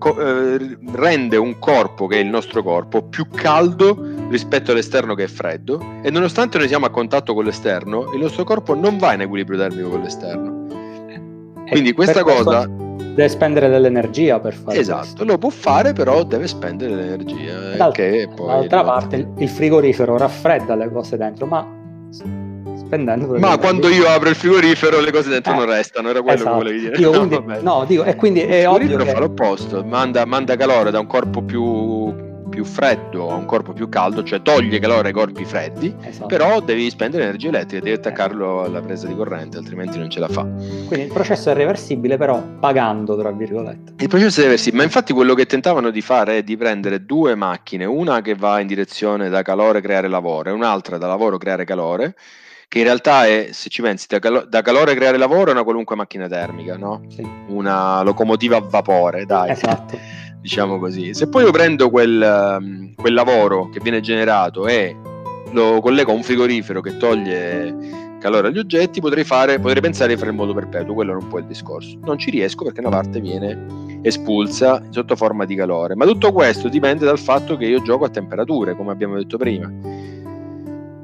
co- 0.00 0.18
eh, 0.18 0.78
rende 0.92 1.36
un 1.36 1.58
corpo 1.58 2.06
che 2.06 2.16
è 2.16 2.20
il 2.20 2.28
nostro 2.28 2.62
corpo 2.62 3.02
più 3.02 3.28
caldo 3.28 3.96
rispetto 4.30 4.72
all'esterno 4.72 5.14
che 5.14 5.24
è 5.24 5.26
freddo 5.26 5.80
e 6.02 6.10
nonostante 6.10 6.56
noi 6.56 6.66
siamo 6.68 6.86
a 6.86 6.90
contatto 6.90 7.34
con 7.34 7.44
l'esterno, 7.44 8.10
il 8.14 8.20
nostro 8.20 8.42
corpo 8.44 8.74
non 8.74 8.96
va 8.96 9.12
in 9.12 9.20
equilibrio 9.20 9.58
termico 9.58 9.90
con 9.90 10.00
l'esterno. 10.00 10.66
Eh, 11.08 11.70
Quindi 11.70 11.92
questa 11.92 12.22
cosa 12.22 12.66
deve 12.66 13.28
spendere 13.28 13.68
dell'energia 13.68 14.40
per 14.40 14.54
fare 14.54 14.78
esatto, 14.78 15.00
questo. 15.00 15.24
lo 15.24 15.36
può 15.36 15.50
fare 15.50 15.92
però 15.92 16.22
deve 16.22 16.46
spendere 16.46 16.94
l'energia 16.94 17.76
poi 18.34 18.46
d'altra 18.46 18.84
parte 18.84 19.28
il 19.36 19.48
frigorifero 19.48 20.16
raffredda 20.16 20.76
le 20.76 20.90
cose 20.90 21.16
dentro 21.16 21.46
ma 21.46 21.66
spendendo 22.90 23.38
ma 23.38 23.56
quando 23.56 23.88
io 23.88 24.08
apro 24.08 24.28
il 24.28 24.34
frigorifero 24.34 25.00
le 25.00 25.12
cose 25.12 25.28
dentro 25.28 25.52
eh, 25.52 25.56
non 25.56 25.66
restano 25.66 26.08
era 26.10 26.20
quello 26.20 26.36
esatto. 26.36 26.50
che 26.50 26.62
volevi 26.62 26.80
dire 26.80 26.96
io, 26.96 27.10
quindi, 27.10 27.38
no, 27.46 27.60
no, 27.60 27.84
dico 27.86 28.02
e 28.02 28.16
quindi 28.16 28.40
è 28.40 28.68
il 28.68 28.74
frigorifero 28.74 29.04
che... 29.04 29.10
fa 29.12 29.18
l'opposto 29.20 29.84
manda, 29.84 30.24
manda 30.24 30.56
calore 30.56 30.90
da 30.90 30.98
un 30.98 31.06
corpo 31.06 31.42
più 31.42 32.28
più 32.50 32.64
freddo 32.64 33.30
a 33.30 33.36
un 33.36 33.46
corpo 33.46 33.72
più 33.72 33.88
caldo, 33.88 34.22
cioè 34.24 34.42
toglie 34.42 34.80
calore 34.80 35.08
ai 35.08 35.14
corpi 35.14 35.44
freddi, 35.44 35.94
esatto. 36.02 36.26
però 36.26 36.60
devi 36.60 36.90
spendere 36.90 37.22
energia 37.22 37.48
elettrica, 37.48 37.82
devi 37.82 37.96
attaccarlo 37.96 38.64
alla 38.64 38.80
presa 38.80 39.06
di 39.06 39.14
corrente, 39.14 39.56
altrimenti 39.56 39.98
non 39.98 40.10
ce 40.10 40.18
la 40.18 40.28
fa. 40.28 40.42
Quindi 40.42 41.06
il 41.06 41.12
processo 41.12 41.50
è 41.50 41.54
reversibile, 41.54 42.18
però 42.18 42.42
pagando, 42.58 43.16
tra 43.16 43.30
virgolette. 43.30 43.94
Il 44.02 44.08
processo 44.08 44.40
è 44.40 44.44
reversibile, 44.44 44.78
ma 44.78 44.82
infatti 44.82 45.12
quello 45.12 45.34
che 45.34 45.46
tentavano 45.46 45.90
di 45.90 46.00
fare 46.02 46.38
è 46.38 46.42
di 46.42 46.56
prendere 46.56 47.06
due 47.06 47.34
macchine, 47.36 47.84
una 47.84 48.20
che 48.20 48.34
va 48.34 48.60
in 48.60 48.66
direzione 48.66 49.28
da 49.28 49.42
calore 49.42 49.80
creare 49.80 50.08
lavoro 50.08 50.50
e 50.50 50.52
un'altra 50.52 50.98
da 50.98 51.06
lavoro 51.06 51.38
creare 51.38 51.64
calore 51.64 52.14
che 52.70 52.78
in 52.78 52.84
realtà 52.84 53.26
è, 53.26 53.48
se 53.50 53.68
ci 53.68 53.82
pensi, 53.82 54.06
da, 54.08 54.20
calo- 54.20 54.44
da, 54.44 54.62
calore 54.62 54.94
creare 54.94 55.16
lavoro 55.16 55.50
è 55.50 55.52
una 55.52 55.64
qualunque 55.64 55.96
macchina 55.96 56.28
termica, 56.28 56.76
no? 56.76 57.02
Sì. 57.08 57.28
Una 57.48 58.00
locomotiva 58.02 58.58
a 58.58 58.60
vapore, 58.60 59.26
dai. 59.26 59.50
Esatto 59.50 59.98
diciamo 60.40 60.78
così. 60.78 61.12
Se 61.12 61.28
poi 61.28 61.44
io 61.44 61.50
prendo 61.50 61.90
quel, 61.90 62.56
um, 62.58 62.94
quel 62.94 63.12
lavoro 63.12 63.68
che 63.68 63.80
viene 63.82 64.00
generato 64.00 64.66
e 64.66 64.96
lo 65.52 65.80
collego 65.80 66.12
a 66.12 66.14
un 66.14 66.22
frigorifero 66.22 66.80
che 66.80 66.96
toglie 66.96 67.76
calore 68.20 68.48
agli 68.48 68.58
oggetti, 68.58 69.00
potrei, 69.00 69.24
fare, 69.24 69.58
potrei 69.58 69.82
pensare 69.82 70.12
di 70.12 70.18
fare 70.18 70.30
in 70.30 70.36
modo 70.36 70.54
perpetuo, 70.54 70.94
quello 70.94 71.12
non 71.12 71.26
può 71.28 71.38
il 71.38 71.46
discorso. 71.46 71.98
Non 72.04 72.18
ci 72.18 72.30
riesco 72.30 72.64
perché 72.64 72.80
una 72.80 72.90
parte 72.90 73.20
viene 73.20 73.98
espulsa 74.02 74.82
sotto 74.90 75.16
forma 75.16 75.44
di 75.44 75.56
calore. 75.56 75.94
Ma 75.94 76.06
tutto 76.06 76.32
questo 76.32 76.68
dipende 76.68 77.04
dal 77.04 77.18
fatto 77.18 77.56
che 77.56 77.66
io 77.66 77.82
gioco 77.82 78.04
a 78.04 78.08
temperature, 78.08 78.76
come 78.76 78.92
abbiamo 78.92 79.16
detto 79.16 79.36
prima. 79.36 79.70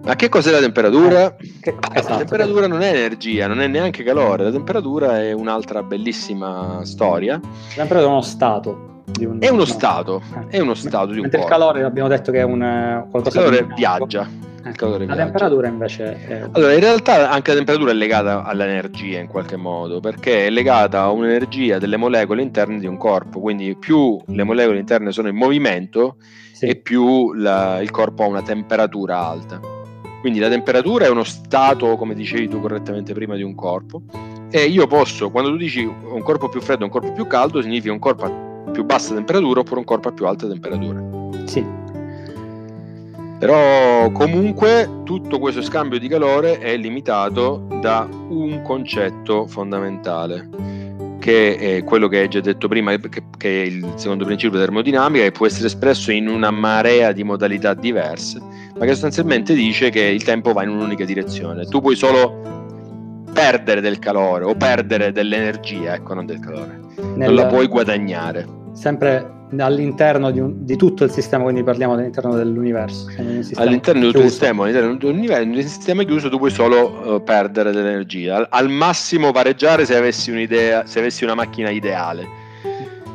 Ma 0.06 0.14
che 0.14 0.28
cos'è 0.28 0.52
la 0.52 0.60
temperatura? 0.60 1.36
Eh, 1.36 1.52
che, 1.60 1.74
esatto, 1.92 2.12
la 2.12 2.18
temperatura 2.18 2.68
non 2.68 2.80
è 2.80 2.90
energia, 2.90 3.48
non 3.48 3.60
è 3.60 3.66
neanche 3.66 4.04
calore, 4.04 4.44
la 4.44 4.52
temperatura 4.52 5.20
è 5.20 5.32
un'altra 5.32 5.82
bellissima 5.82 6.80
storia. 6.84 7.40
La 7.42 7.48
temperatura 7.74 8.10
è 8.10 8.12
uno 8.12 8.22
stato 8.22 8.94
un, 9.24 9.38
è 9.40 9.48
uno 9.48 9.58
no. 9.58 9.64
stato, 9.64 10.22
è 10.48 10.60
uno 10.60 10.74
stato 10.74 11.06
di 11.06 11.16
un 11.16 11.22
Mentre 11.22 11.40
il 11.40 11.46
calore 11.46 11.82
abbiamo 11.82 12.08
detto 12.08 12.30
che 12.30 12.38
è 12.38 12.42
un 12.44 12.62
eh, 12.62 13.06
qualcosa 13.10 13.40
il 13.40 13.44
calore 13.44 13.74
viaggia. 13.74 14.28
Il 14.64 14.76
calore 14.76 15.06
la 15.06 15.14
viaggia. 15.14 15.22
temperatura 15.24 15.66
invece 15.68 16.26
è... 16.26 16.48
Allora, 16.52 16.72
in 16.72 16.80
realtà 16.80 17.28
anche 17.30 17.50
la 17.50 17.56
temperatura 17.56 17.90
è 17.90 17.94
legata 17.94 18.44
all'energia 18.44 19.18
in 19.18 19.26
qualche 19.26 19.56
modo, 19.56 19.98
perché 19.98 20.46
è 20.46 20.50
legata 20.50 21.02
a 21.02 21.10
un'energia 21.10 21.78
delle 21.78 21.96
molecole 21.96 22.42
interne 22.42 22.78
di 22.78 22.86
un 22.86 22.96
corpo, 22.96 23.40
quindi 23.40 23.76
più 23.76 24.20
le 24.26 24.44
molecole 24.44 24.78
interne 24.78 25.10
sono 25.10 25.26
in 25.26 25.36
movimento 25.36 26.18
sì. 26.52 26.66
e 26.66 26.76
più 26.76 27.32
la, 27.32 27.80
il 27.80 27.90
corpo 27.90 28.22
ha 28.22 28.26
una 28.26 28.42
temperatura 28.42 29.18
alta. 29.18 29.65
Quindi 30.26 30.42
la 30.42 30.50
temperatura 30.50 31.04
è 31.04 31.08
uno 31.08 31.22
stato, 31.22 31.96
come 31.96 32.12
dicevi 32.12 32.48
tu 32.48 32.60
correttamente 32.60 33.12
prima, 33.12 33.36
di 33.36 33.44
un 33.44 33.54
corpo. 33.54 34.02
E 34.50 34.64
io 34.64 34.88
posso, 34.88 35.30
quando 35.30 35.50
tu 35.50 35.56
dici 35.56 35.84
un 35.84 36.20
corpo 36.22 36.48
più 36.48 36.60
freddo 36.60 36.80
e 36.80 36.86
un 36.86 36.90
corpo 36.90 37.12
più 37.12 37.28
caldo, 37.28 37.62
significa 37.62 37.92
un 37.92 38.00
corpo 38.00 38.64
più 38.72 38.84
bassa 38.84 39.14
temperatura 39.14 39.60
oppure 39.60 39.78
un 39.78 39.84
corpo 39.84 40.08
a 40.08 40.10
più 40.10 40.26
alta 40.26 40.48
temperatura. 40.48 41.00
Sì. 41.44 41.64
Però 43.38 44.10
comunque 44.10 45.02
tutto 45.04 45.38
questo 45.38 45.62
scambio 45.62 46.00
di 46.00 46.08
calore 46.08 46.58
è 46.58 46.76
limitato 46.76 47.64
da 47.80 48.08
un 48.10 48.62
concetto 48.62 49.46
fondamentale, 49.46 50.48
che 51.26 51.56
è 51.56 51.82
quello 51.82 52.06
che 52.06 52.20
hai 52.20 52.28
già 52.28 52.38
detto 52.38 52.68
prima, 52.68 52.96
che, 52.98 53.24
che 53.36 53.62
è 53.62 53.66
il 53.66 53.94
secondo 53.96 54.24
principio 54.24 54.60
termodinamica, 54.60 55.24
che 55.24 55.32
può 55.32 55.46
essere 55.46 55.66
espresso 55.66 56.12
in 56.12 56.28
una 56.28 56.52
marea 56.52 57.10
di 57.10 57.24
modalità 57.24 57.74
diverse, 57.74 58.38
ma 58.78 58.84
che 58.84 58.92
sostanzialmente 58.92 59.52
dice 59.52 59.90
che 59.90 60.02
il 60.02 60.22
tempo 60.22 60.52
va 60.52 60.62
in 60.62 60.68
un'unica 60.68 61.04
direzione. 61.04 61.64
Tu 61.64 61.80
puoi 61.80 61.96
solo 61.96 63.24
perdere 63.32 63.80
del 63.80 63.98
calore 63.98 64.44
o 64.44 64.54
perdere 64.54 65.10
dell'energia, 65.10 65.94
ecco, 65.94 66.14
non 66.14 66.26
del 66.26 66.38
calore. 66.38 66.78
Nel... 67.16 67.26
Non 67.26 67.34
la 67.34 67.46
puoi 67.46 67.66
guadagnare 67.66 68.46
sempre 68.76 69.34
all'interno 69.58 70.30
di, 70.30 70.38
un, 70.38 70.64
di, 70.64 70.76
tutto 70.76 71.04
il 71.04 71.10
sistema, 71.10 71.44
quindi 71.44 71.62
parliamo 71.62 71.94
all'interno 71.94 72.34
dell'universo. 72.34 73.06
All'interno 73.54 74.06
tutto 74.06 74.18
il 74.18 74.28
sistema, 74.28 74.64
all'interno 74.64 74.96
dell'universo, 74.96 75.42
in 75.42 75.54
un 75.54 75.62
sistema 75.62 76.02
chiuso 76.02 76.28
tu 76.28 76.38
puoi 76.38 76.50
solo 76.50 77.14
uh, 77.14 77.22
perdere 77.22 77.72
dell'energia, 77.72 78.36
al, 78.36 78.46
al, 78.50 78.68
massimo 78.68 79.32
pareggiare 79.32 79.86
se 79.86 79.96
avessi 79.96 80.30
un'idea, 80.30 80.84
se 80.86 80.98
avessi 80.98 81.24
una 81.24 81.34
macchina 81.34 81.70
ideale. 81.70 82.44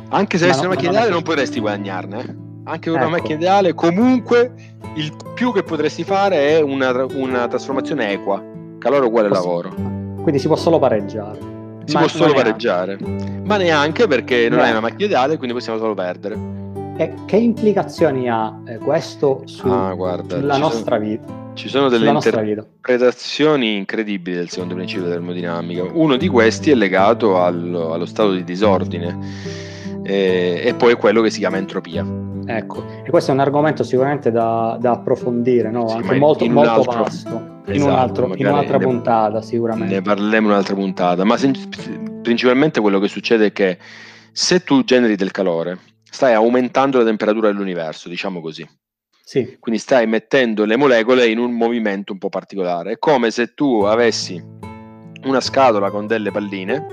Anche 0.08 0.36
se 0.36 0.44
avessi 0.44 0.60
no, 0.60 0.66
una 0.66 0.74
macchina 0.74 0.92
ideale 0.92 1.10
non 1.10 1.22
potresti 1.22 1.60
guadagnarne. 1.60 2.18
Eh. 2.18 2.34
Anche 2.64 2.90
con 2.90 2.98
ecco. 2.98 3.08
una 3.08 3.16
macchina 3.18 3.38
ideale, 3.38 3.74
comunque 3.74 4.52
il 4.94 5.12
più 5.34 5.52
che 5.52 5.62
potresti 5.62 6.04
fare 6.04 6.56
è 6.56 6.60
una, 6.60 7.06
una 7.14 7.46
trasformazione 7.46 8.10
equa, 8.10 8.42
calore 8.78 9.06
uguale 9.06 9.28
Posso... 9.28 9.40
lavoro. 9.40 9.74
Quindi 10.22 10.38
si 10.38 10.46
può 10.46 10.56
solo 10.56 10.78
pareggiare 10.78 11.51
si 11.84 11.94
ma, 11.94 12.00
può 12.00 12.08
solo 12.08 12.32
pareggiare, 12.32 12.98
ma 13.44 13.56
neanche 13.56 14.06
perché 14.06 14.48
non 14.48 14.60
hai 14.60 14.70
una 14.70 14.80
macchina 14.80 15.06
ideale, 15.06 15.36
quindi 15.36 15.54
possiamo 15.54 15.78
solo 15.78 15.94
perdere. 15.94 16.60
E 16.96 17.14
che 17.24 17.36
implicazioni 17.36 18.28
ha 18.28 18.54
eh, 18.66 18.76
questo 18.78 19.42
su, 19.46 19.66
ah, 19.66 19.92
guarda, 19.94 20.38
sulla 20.38 20.58
nostra 20.58 20.96
sono, 20.96 21.08
vita? 21.08 21.40
Ci 21.54 21.68
sono 21.68 21.88
delle 21.88 22.10
interpretazioni 22.10 23.76
incredibili 23.76 24.36
del 24.36 24.50
secondo 24.50 24.74
principio 24.74 25.04
della 25.04 25.14
termodinamica. 25.16 25.82
Uno 25.82 26.16
di 26.16 26.28
questi 26.28 26.70
è 26.70 26.74
legato 26.74 27.38
al, 27.38 27.74
allo 27.74 28.06
stato 28.06 28.32
di 28.32 28.44
disordine 28.44 29.18
e, 30.02 30.62
e 30.64 30.74
poi 30.74 30.94
quello 30.94 31.22
che 31.22 31.30
si 31.30 31.38
chiama 31.38 31.56
entropia. 31.56 32.04
Ecco, 32.44 32.84
e 33.04 33.10
questo 33.10 33.30
è 33.30 33.34
un 33.34 33.40
argomento 33.40 33.84
sicuramente 33.84 34.30
da, 34.30 34.76
da 34.80 34.92
approfondire, 34.92 35.70
no? 35.70 35.88
sì, 35.88 35.96
anche 35.96 36.14
molto, 36.16 36.44
molto 36.46 36.70
altro, 36.70 37.02
vasto. 37.02 37.51
Esatto, 37.64 37.72
in, 37.72 37.82
un 37.82 37.90
altro, 37.90 38.34
in, 38.34 38.46
un'altra 38.46 38.78
ne, 38.78 38.84
puntata, 38.84 39.40
sicuramente. 39.40 39.94
Ne 39.94 40.02
parleremo 40.02 40.46
in 40.46 40.52
un'altra 40.52 40.74
puntata, 40.74 41.24
ma 41.24 41.36
se, 41.36 41.52
principalmente 42.22 42.80
quello 42.80 42.98
che 42.98 43.08
succede 43.08 43.46
è 43.46 43.52
che 43.52 43.78
se 44.32 44.64
tu 44.64 44.82
generi 44.82 45.14
del 45.14 45.30
calore, 45.30 45.78
stai 46.02 46.34
aumentando 46.34 46.98
la 46.98 47.04
temperatura 47.04 47.48
dell'universo, 47.48 48.08
diciamo 48.08 48.40
così. 48.40 48.68
Sì. 49.24 49.56
Quindi 49.60 49.80
stai 49.80 50.06
mettendo 50.06 50.64
le 50.64 50.76
molecole 50.76 51.26
in 51.28 51.38
un 51.38 51.52
movimento 51.52 52.12
un 52.12 52.18
po' 52.18 52.28
particolare. 52.28 52.92
È 52.92 52.98
come 52.98 53.30
se 53.30 53.54
tu 53.54 53.82
avessi 53.82 54.42
una 55.24 55.40
scatola 55.40 55.90
con 55.90 56.06
delle 56.06 56.30
palline 56.30 56.86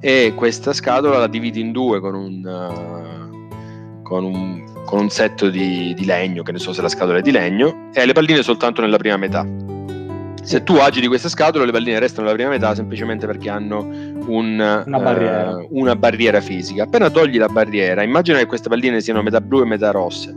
e 0.00 0.32
questa 0.34 0.72
scatola 0.72 1.18
la 1.18 1.26
dividi 1.28 1.60
in 1.60 1.72
due 1.72 2.00
con 2.00 2.14
un, 2.14 2.44
uh, 2.44 4.02
con 4.02 4.24
un, 4.24 4.82
con 4.84 5.00
un 5.00 5.08
set 5.08 5.48
di, 5.48 5.94
di, 5.94 6.04
legno, 6.04 6.42
che 6.42 6.52
ne 6.52 6.58
so 6.58 6.72
se 6.72 6.82
la 6.82 6.88
scatola 6.88 7.18
è 7.18 7.22
di 7.22 7.30
legno, 7.30 7.90
e 7.94 8.00
hai 8.00 8.06
le 8.06 8.12
palline 8.12 8.42
soltanto 8.42 8.80
nella 8.80 8.98
prima 8.98 9.16
metà. 9.16 9.46
Se 10.44 10.62
tu 10.62 10.74
agiti 10.74 11.06
questa 11.06 11.30
scatola, 11.30 11.64
le 11.64 11.72
palline 11.72 11.98
restano 11.98 12.24
nella 12.26 12.36
prima 12.36 12.50
metà 12.50 12.74
semplicemente 12.74 13.26
perché 13.26 13.48
hanno 13.48 13.78
un, 13.78 14.84
una, 14.86 14.98
barriera. 14.98 15.56
Uh, 15.56 15.68
una, 15.70 15.96
barriera. 15.96 16.40
fisica. 16.42 16.82
Appena 16.82 17.08
togli 17.08 17.38
la 17.38 17.48
barriera, 17.48 18.02
immagina 18.02 18.38
che 18.38 18.46
queste 18.46 18.68
palline 18.68 19.00
siano 19.00 19.22
metà 19.22 19.40
blu 19.40 19.62
e 19.62 19.64
metà 19.64 19.90
rosse. 19.90 20.34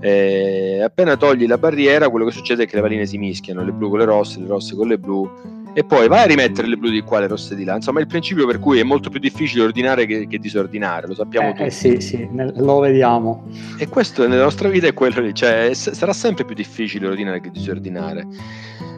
Eh, 0.00 0.80
appena 0.82 1.16
togli 1.16 1.46
la 1.46 1.58
barriera, 1.58 2.08
quello 2.08 2.24
che 2.24 2.32
succede 2.32 2.64
è 2.64 2.66
che 2.66 2.74
le 2.74 2.82
palline 2.82 3.06
si 3.06 3.16
mischiano, 3.16 3.62
le 3.62 3.72
blu 3.72 3.88
con 3.88 4.00
le 4.00 4.04
rosse, 4.04 4.40
le 4.40 4.48
rosse 4.48 4.74
con 4.74 4.88
le 4.88 4.98
blu 4.98 5.30
e 5.74 5.82
poi 5.82 6.06
vai 6.06 6.22
a 6.22 6.26
rimettere 6.26 6.68
le 6.68 6.76
blu 6.76 6.88
di 6.88 7.02
qua, 7.02 7.18
le 7.18 7.26
rosse 7.26 7.56
di 7.56 7.64
là. 7.64 7.74
Insomma, 7.74 7.98
è 7.98 8.02
il 8.02 8.08
principio 8.08 8.46
per 8.46 8.60
cui 8.60 8.78
è 8.78 8.84
molto 8.84 9.10
più 9.10 9.18
difficile 9.18 9.64
ordinare 9.64 10.06
che, 10.06 10.28
che 10.28 10.38
disordinare, 10.38 11.08
lo 11.08 11.14
sappiamo 11.14 11.48
eh, 11.48 11.50
tutti. 11.50 11.62
Eh 11.64 11.70
sì, 11.70 12.00
sì, 12.00 12.28
lo 12.32 12.78
vediamo. 12.78 13.48
E 13.76 13.88
questo 13.88 14.26
nella 14.28 14.44
nostra 14.44 14.68
vita 14.68 14.86
è 14.86 14.94
quello 14.94 15.20
lì, 15.20 15.34
cioè 15.34 15.70
sarà 15.74 16.12
sempre 16.12 16.44
più 16.44 16.54
difficile 16.54 17.08
ordinare 17.08 17.40
che 17.40 17.50
disordinare. 17.50 18.26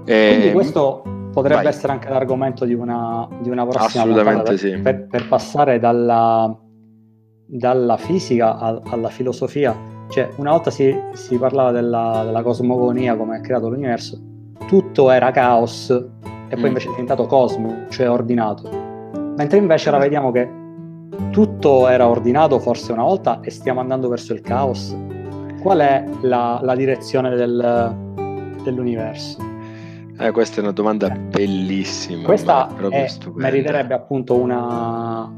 Eh, 0.04 0.34
Quindi 0.36 0.52
questo 0.52 1.02
potrebbe 1.32 1.62
vai. 1.62 1.72
essere 1.72 1.92
anche 1.92 2.10
l'argomento 2.10 2.66
di 2.66 2.74
una, 2.74 3.26
di 3.40 3.48
una 3.48 3.66
prossima 3.66 4.04
Assolutamente 4.04 4.50
per, 4.50 4.58
sì. 4.58 4.78
per, 4.78 5.06
per 5.06 5.28
passare 5.28 5.78
dalla, 5.78 6.54
dalla 7.46 7.96
fisica 7.96 8.58
a, 8.58 8.82
alla 8.84 9.08
filosofia. 9.08 9.94
Cioè, 10.08 10.28
una 10.36 10.50
volta 10.50 10.70
si, 10.70 10.94
si 11.14 11.38
parlava 11.38 11.72
della, 11.72 12.22
della, 12.24 12.42
cosmogonia, 12.42 13.16
come 13.16 13.38
è 13.38 13.40
creato 13.40 13.70
l'universo, 13.70 14.20
tutto 14.68 15.10
era 15.10 15.30
caos 15.30 15.90
e 16.48 16.56
poi 16.56 16.68
invece 16.68 16.88
è 16.88 16.90
diventato 16.90 17.26
cosmo, 17.26 17.86
cioè 17.90 18.10
ordinato. 18.10 18.68
Mentre 19.36 19.58
invece 19.58 19.88
ora 19.88 19.98
vediamo 19.98 20.30
che 20.32 20.48
tutto 21.30 21.88
era 21.88 22.08
ordinato 22.08 22.58
forse 22.58 22.92
una 22.92 23.02
volta 23.02 23.40
e 23.42 23.50
stiamo 23.50 23.80
andando 23.80 24.08
verso 24.08 24.32
il 24.32 24.40
caos. 24.40 24.96
Qual 25.60 25.78
è 25.78 26.04
la, 26.22 26.60
la 26.62 26.74
direzione 26.74 27.34
del, 27.34 27.94
dell'universo? 28.62 29.38
Eh, 30.18 30.30
questa 30.30 30.58
è 30.58 30.62
una 30.62 30.72
domanda 30.72 31.10
bellissima. 31.10 32.24
Questa 32.24 32.68
è, 32.90 33.08
meriterebbe 33.34 33.92
appunto 33.92 34.34
una, 34.34 35.30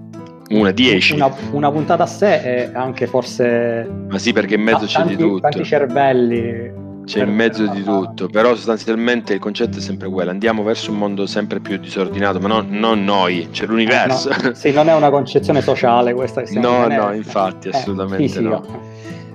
una 0.51 0.71
10 0.71 1.14
una, 1.14 1.35
una, 1.51 1.71
puntata 1.73 2.05
a 2.05 2.07
sé 2.07 2.42
e 2.42 2.71
anche 2.73 3.07
forse 3.07 3.87
ma 4.09 4.18
sì 4.18 4.33
perché 4.33 4.55
in 4.55 4.62
mezzo 4.62 4.87
c'è 4.87 4.99
tanti, 4.99 5.16
di 5.16 5.23
tutto 5.23 5.40
tanti 5.40 5.64
cervelli 5.64 6.78
c'è 7.09 7.25
in 7.25 7.35
mezzo 7.35 7.66
di 7.66 7.83
tutto 7.83 8.29
però 8.29 8.55
sostanzialmente 8.55 9.33
il 9.33 9.40
concetto 9.40 9.79
è 9.79 9.81
sempre 9.81 10.09
quello 10.09 10.31
andiamo 10.31 10.62
verso 10.62 10.92
un 10.92 10.99
mondo 10.99 11.27
sempre 11.27 11.59
più 11.59 11.79
disordinato 11.79 12.38
ma 12.38 12.49
no, 12.49 12.64
non 12.68 13.03
noi 13.03 13.49
c'è 13.51 13.66
l'universo. 13.66 14.29
Eh, 14.31 14.42
no. 14.42 14.55
sì 14.55 14.71
non 14.73 14.88
è 14.88 14.94
una 14.94 15.09
concezione 15.09 15.62
sociale 15.62 16.12
questa 16.12 16.42
no 16.53 16.87
no 16.87 17.12
infatti 17.14 17.68
assolutamente 17.68 18.40
no. 18.40 18.62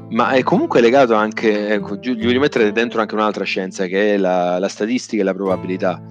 ma 0.09 0.29
è 0.31 0.43
comunque 0.43 0.81
legato 0.81 1.15
anche 1.15 1.69
ecco, 1.69 1.95
gli 1.95 2.23
voglio 2.23 2.39
mettere 2.39 2.71
dentro 2.71 3.01
anche 3.01 3.15
un'altra 3.15 3.43
scienza 3.43 3.87
che 3.87 4.13
è 4.13 4.17
la, 4.17 4.59
la 4.59 4.67
statistica 4.67 5.21
e 5.23 5.25
la 5.25 5.33
probabilità. 5.33 6.01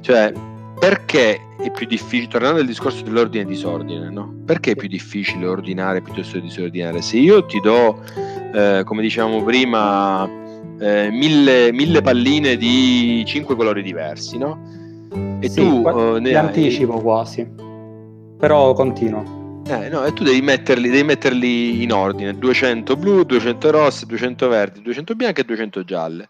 Cioè 0.00 0.32
perché 0.78 1.40
è 1.58 1.70
più 1.70 1.86
difficile, 1.86 2.28
tornando 2.28 2.60
al 2.60 2.66
discorso 2.66 3.02
dell'ordine 3.04 3.44
e 3.44 3.46
disordine, 3.46 4.10
no? 4.10 4.34
perché 4.44 4.72
è 4.72 4.76
più 4.76 4.88
difficile 4.88 5.46
ordinare 5.46 6.02
piuttosto 6.02 6.34
che 6.34 6.42
disordinare? 6.42 7.00
Se 7.00 7.16
io 7.16 7.46
ti 7.46 7.60
do, 7.60 8.02
eh, 8.52 8.82
come 8.84 9.00
dicevamo 9.00 9.42
prima, 9.42 10.28
eh, 10.78 11.10
mille, 11.10 11.72
mille, 11.72 12.02
palline 12.02 12.56
di 12.56 13.22
cinque 13.26 13.56
colori 13.56 13.82
diversi, 13.82 14.38
no? 14.38 14.58
E 15.40 15.48
sì, 15.48 15.60
tu 15.60 15.84
eh, 15.86 16.20
ne 16.20 16.34
anticipo 16.34 16.94
hai... 16.94 17.00
quasi, 17.00 17.48
però 18.38 18.72
continuo. 18.72 19.62
Eh, 19.66 19.88
no, 19.88 20.04
e 20.04 20.12
tu 20.12 20.24
devi 20.24 20.42
metterli, 20.42 20.90
devi 20.90 21.04
metterli, 21.04 21.82
in 21.82 21.92
ordine: 21.92 22.36
200 22.36 22.96
blu, 22.96 23.22
200 23.22 23.70
rosse, 23.70 24.06
200 24.06 24.48
verdi, 24.48 24.82
200 24.82 25.14
bianche 25.14 25.40
e 25.40 25.44
200 25.44 25.84
gialle. 25.84 26.26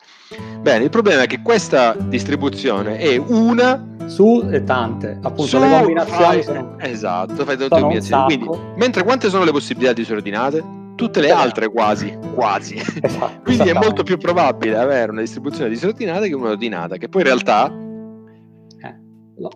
Bene, 0.61 0.85
il 0.85 0.91
problema 0.91 1.23
è 1.23 1.27
che 1.27 1.43
questa 1.43 1.97
distribuzione 1.99 2.99
è 2.99 3.17
una 3.17 3.93
su 4.07 4.47
e 4.51 4.63
tante, 4.63 5.19
appunto 5.23 5.47
su, 5.47 5.59
le 5.59 5.69
combinazioni 5.69 6.23
fai, 6.23 6.43
sono 6.43 6.77
Esatto, 6.79 7.45
fai 7.45 7.57
tante 7.57 7.81
combinazioni. 7.81 8.25
Quindi, 8.25 8.59
mentre 8.77 9.03
quante 9.03 9.29
sono 9.29 9.45
le 9.45 9.51
possibilità 9.51 9.93
disordinate? 9.93 10.83
Tutte 10.97 11.21
le 11.21 11.31
altre 11.31 11.69
quasi, 11.69 12.17
quasi. 12.35 12.77
Esatto, 12.77 13.41
Quindi 13.43 13.69
è 13.69 13.73
molto 13.75 14.03
più 14.03 14.17
probabile 14.17 14.77
avere 14.77 15.11
una 15.11 15.21
distribuzione 15.21 15.69
disordinata 15.69 16.27
che 16.27 16.35
una 16.35 16.51
ordinata, 16.51 16.97
che 16.97 17.09
poi 17.09 17.23
in 17.23 17.27
realtà 17.27 17.73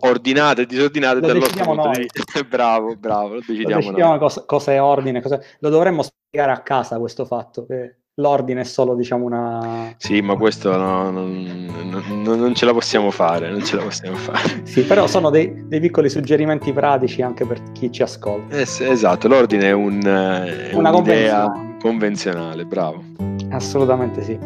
ordinate 0.01 0.63
e 0.63 0.65
disordinate 0.65 1.19
lo 1.21 1.33
decidiamo 1.33 1.73
noi. 1.73 2.05
bravo, 2.47 2.95
bravo, 2.95 3.35
lo 3.35 3.39
decidiamo, 3.39 3.69
lo 3.69 3.75
decidiamo 3.77 4.09
noi. 4.11 4.19
Cosa, 4.19 4.43
cosa, 4.45 4.71
è 4.73 4.81
ordine, 4.81 5.21
cosa... 5.21 5.39
lo 5.59 5.69
dovremmo 5.69 6.01
spiegare 6.01 6.51
a 6.51 6.61
casa 6.61 6.97
questo 6.99 7.25
fatto, 7.25 7.65
che 7.65 7.98
l'ordine 8.19 8.61
è 8.61 8.63
solo 8.63 8.93
diciamo 8.95 9.25
una... 9.25 9.93
Sì, 9.97 10.21
ma 10.21 10.35
questo 10.35 10.75
no, 10.75 11.09
non, 11.09 11.67
non, 11.89 12.39
non, 12.39 12.53
ce 12.53 12.65
la 12.65 12.73
possiamo 12.73 13.09
fare, 13.11 13.49
non 13.49 13.63
ce 13.63 13.77
la 13.77 13.83
possiamo 13.83 14.15
fare. 14.17 14.61
sì, 14.63 14.83
però 14.83 15.07
sono 15.07 15.29
dei, 15.29 15.67
dei, 15.67 15.79
piccoli 15.79 16.09
suggerimenti 16.09 16.71
pratici 16.71 17.21
anche 17.21 17.45
per 17.45 17.61
chi 17.71 17.91
ci 17.91 18.03
ascolta. 18.03 18.57
Es- 18.57 18.81
esatto, 18.81 19.27
l'ordine 19.27 19.69
è, 19.69 19.71
un, 19.71 20.01
è 20.03 20.73
una 20.73 20.91
un'idea 20.91 21.51
convenzionale, 21.79 22.65
bravo. 22.65 23.03
Assolutamente 23.49 24.21
sì. 24.21 24.37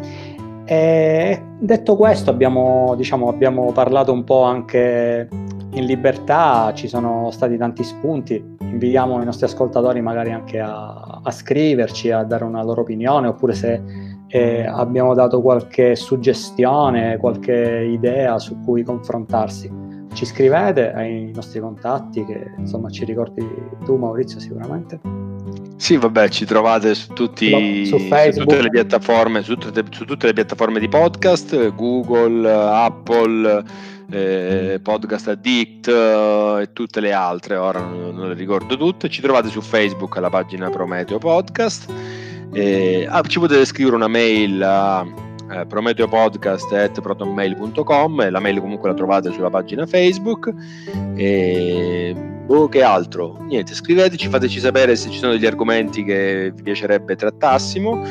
E 0.66 1.42
detto 1.58 1.96
questo, 1.96 2.30
abbiamo, 2.30 2.94
diciamo, 2.96 3.28
abbiamo 3.28 3.72
parlato 3.72 4.12
un 4.12 4.24
po' 4.24 4.42
anche 4.42 5.28
in 5.74 5.84
libertà, 5.84 6.72
ci 6.74 6.88
sono 6.88 7.30
stati 7.30 7.56
tanti 7.56 7.82
spunti. 7.82 8.53
Invitiamo 8.74 9.22
i 9.22 9.24
nostri 9.24 9.46
ascoltatori 9.46 10.00
magari 10.00 10.32
anche 10.32 10.58
a, 10.58 11.20
a 11.22 11.30
scriverci, 11.30 12.10
a 12.10 12.24
dare 12.24 12.42
una 12.42 12.60
loro 12.64 12.80
opinione, 12.80 13.28
oppure 13.28 13.54
se 13.54 13.80
eh, 14.26 14.66
abbiamo 14.66 15.14
dato 15.14 15.40
qualche 15.40 15.94
suggestione, 15.94 17.16
qualche 17.18 17.88
idea 17.88 18.36
su 18.40 18.58
cui 18.64 18.82
confrontarsi. 18.82 19.70
Ci 20.12 20.26
scrivete 20.26 20.92
ai 20.92 21.30
nostri 21.32 21.60
contatti, 21.60 22.24
che 22.24 22.50
insomma 22.58 22.90
ci 22.90 23.04
ricordi 23.04 23.46
tu 23.84 23.94
Maurizio 23.96 24.40
sicuramente. 24.40 24.98
Sì, 25.76 25.96
vabbè, 25.96 26.28
ci 26.30 26.44
trovate 26.44 26.96
su, 26.96 27.12
tutti, 27.12 27.86
su, 27.86 27.96
su 27.96 28.40
tutte 28.40 28.62
le 28.62 28.70
piattaforme, 28.70 29.42
su 29.42 29.54
tutte, 29.54 29.84
su 29.90 30.04
tutte, 30.04 30.26
le 30.26 30.32
piattaforme 30.32 30.80
di 30.80 30.88
podcast, 30.88 31.74
Google, 31.74 32.50
Apple, 32.50 33.64
eh, 34.10 34.80
Podcast 34.82 35.28
Addict 35.28 35.88
eh, 35.88 36.62
e 36.62 36.72
tutte 36.72 37.00
le 37.00 37.12
altre, 37.12 37.56
ora 37.56 37.80
non, 37.80 38.14
non, 38.14 38.28
le 38.28 38.34
ricordo 38.34 38.76
tutte. 38.76 39.08
Ci 39.08 39.20
trovate 39.20 39.48
su 39.48 39.60
Facebook 39.60 40.16
alla 40.16 40.30
pagina 40.30 40.70
Prometeo 40.70 41.18
Podcast. 41.18 41.92
Eh, 42.52 43.06
ah, 43.08 43.22
ci 43.22 43.38
potete 43.38 43.64
scrivere 43.64 43.96
una 43.96 44.08
mail 44.08 44.62
a 44.62 45.06
eh, 45.50 45.66
prometeopodcast.protonmail.com 45.66 48.30
la 48.30 48.40
mail 48.40 48.60
comunque 48.60 48.88
la 48.88 48.94
trovate 48.94 49.32
sulla 49.32 49.50
pagina 49.50 49.86
Facebook. 49.86 50.52
E 51.16 52.14
boh, 52.44 52.68
che 52.68 52.82
altro? 52.82 53.38
Niente, 53.42 53.74
scriveteci, 53.74 54.28
fateci 54.28 54.60
sapere 54.60 54.96
se 54.96 55.10
ci 55.10 55.18
sono 55.18 55.32
degli 55.32 55.46
argomenti 55.46 56.04
che 56.04 56.52
vi 56.54 56.62
piacerebbe 56.62 57.16
trattassimo 57.16 58.02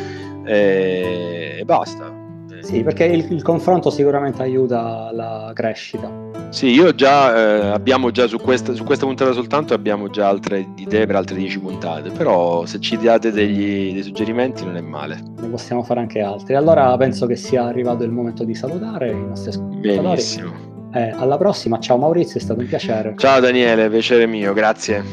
e, 0.45 1.57
e 1.59 1.65
basta. 1.65 2.22
Sì, 2.63 2.81
perché 2.81 3.03
il, 3.05 3.29
il, 3.29 3.41
confronto 3.41 3.89
sicuramente 3.89 4.41
aiuta 4.41 5.11
la 5.11 5.51
crescita. 5.53 6.09
Sì, 6.49 6.67
io 6.67 6.95
già 6.95 7.35
eh, 7.35 7.67
abbiamo 7.67 8.09
già 8.11 8.25
su 8.25 8.37
questa, 8.37 8.73
su 8.73 8.85
questa, 8.85 9.05
puntata 9.05 9.33
soltanto 9.33 9.73
abbiamo 9.73 10.09
già 10.09 10.29
altre 10.29 10.65
idee 10.77 11.05
per 11.05 11.17
altre 11.17 11.35
10 11.35 11.59
puntate, 11.59 12.09
però 12.11 12.65
se 12.65 12.79
ci 12.79 12.97
date 12.97 13.31
degli, 13.31 13.91
dei 13.91 14.03
suggerimenti 14.03 14.63
non 14.63 14.77
è 14.77 14.81
male. 14.81 15.21
Ne 15.41 15.47
possiamo 15.49 15.83
fare 15.83 15.99
anche 15.99 16.21
altri. 16.21 16.55
Allora 16.55 16.95
penso 16.95 17.25
che 17.25 17.35
sia 17.35 17.65
arrivato 17.65 18.03
il 18.03 18.11
momento 18.11 18.45
di 18.45 18.55
salutare 18.55 19.11
i 19.11 19.25
nostri 19.25 19.49
ascoltatori. 19.49 19.97
Benissimo. 19.97 20.71
Eh, 20.93 21.09
alla 21.09 21.37
prossima, 21.37 21.79
ciao 21.79 21.97
Maurizio, 21.97 22.39
è 22.39 22.41
stato 22.41 22.61
un 22.61 22.67
piacere. 22.67 23.15
Ciao 23.17 23.39
Daniele, 23.39 23.89
piacere 23.89 24.25
mio, 24.25 24.53
grazie. 24.53 25.03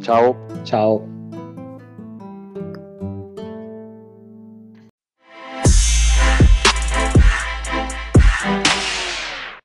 Ciao. 0.00 0.46
Ciao. 0.62 1.15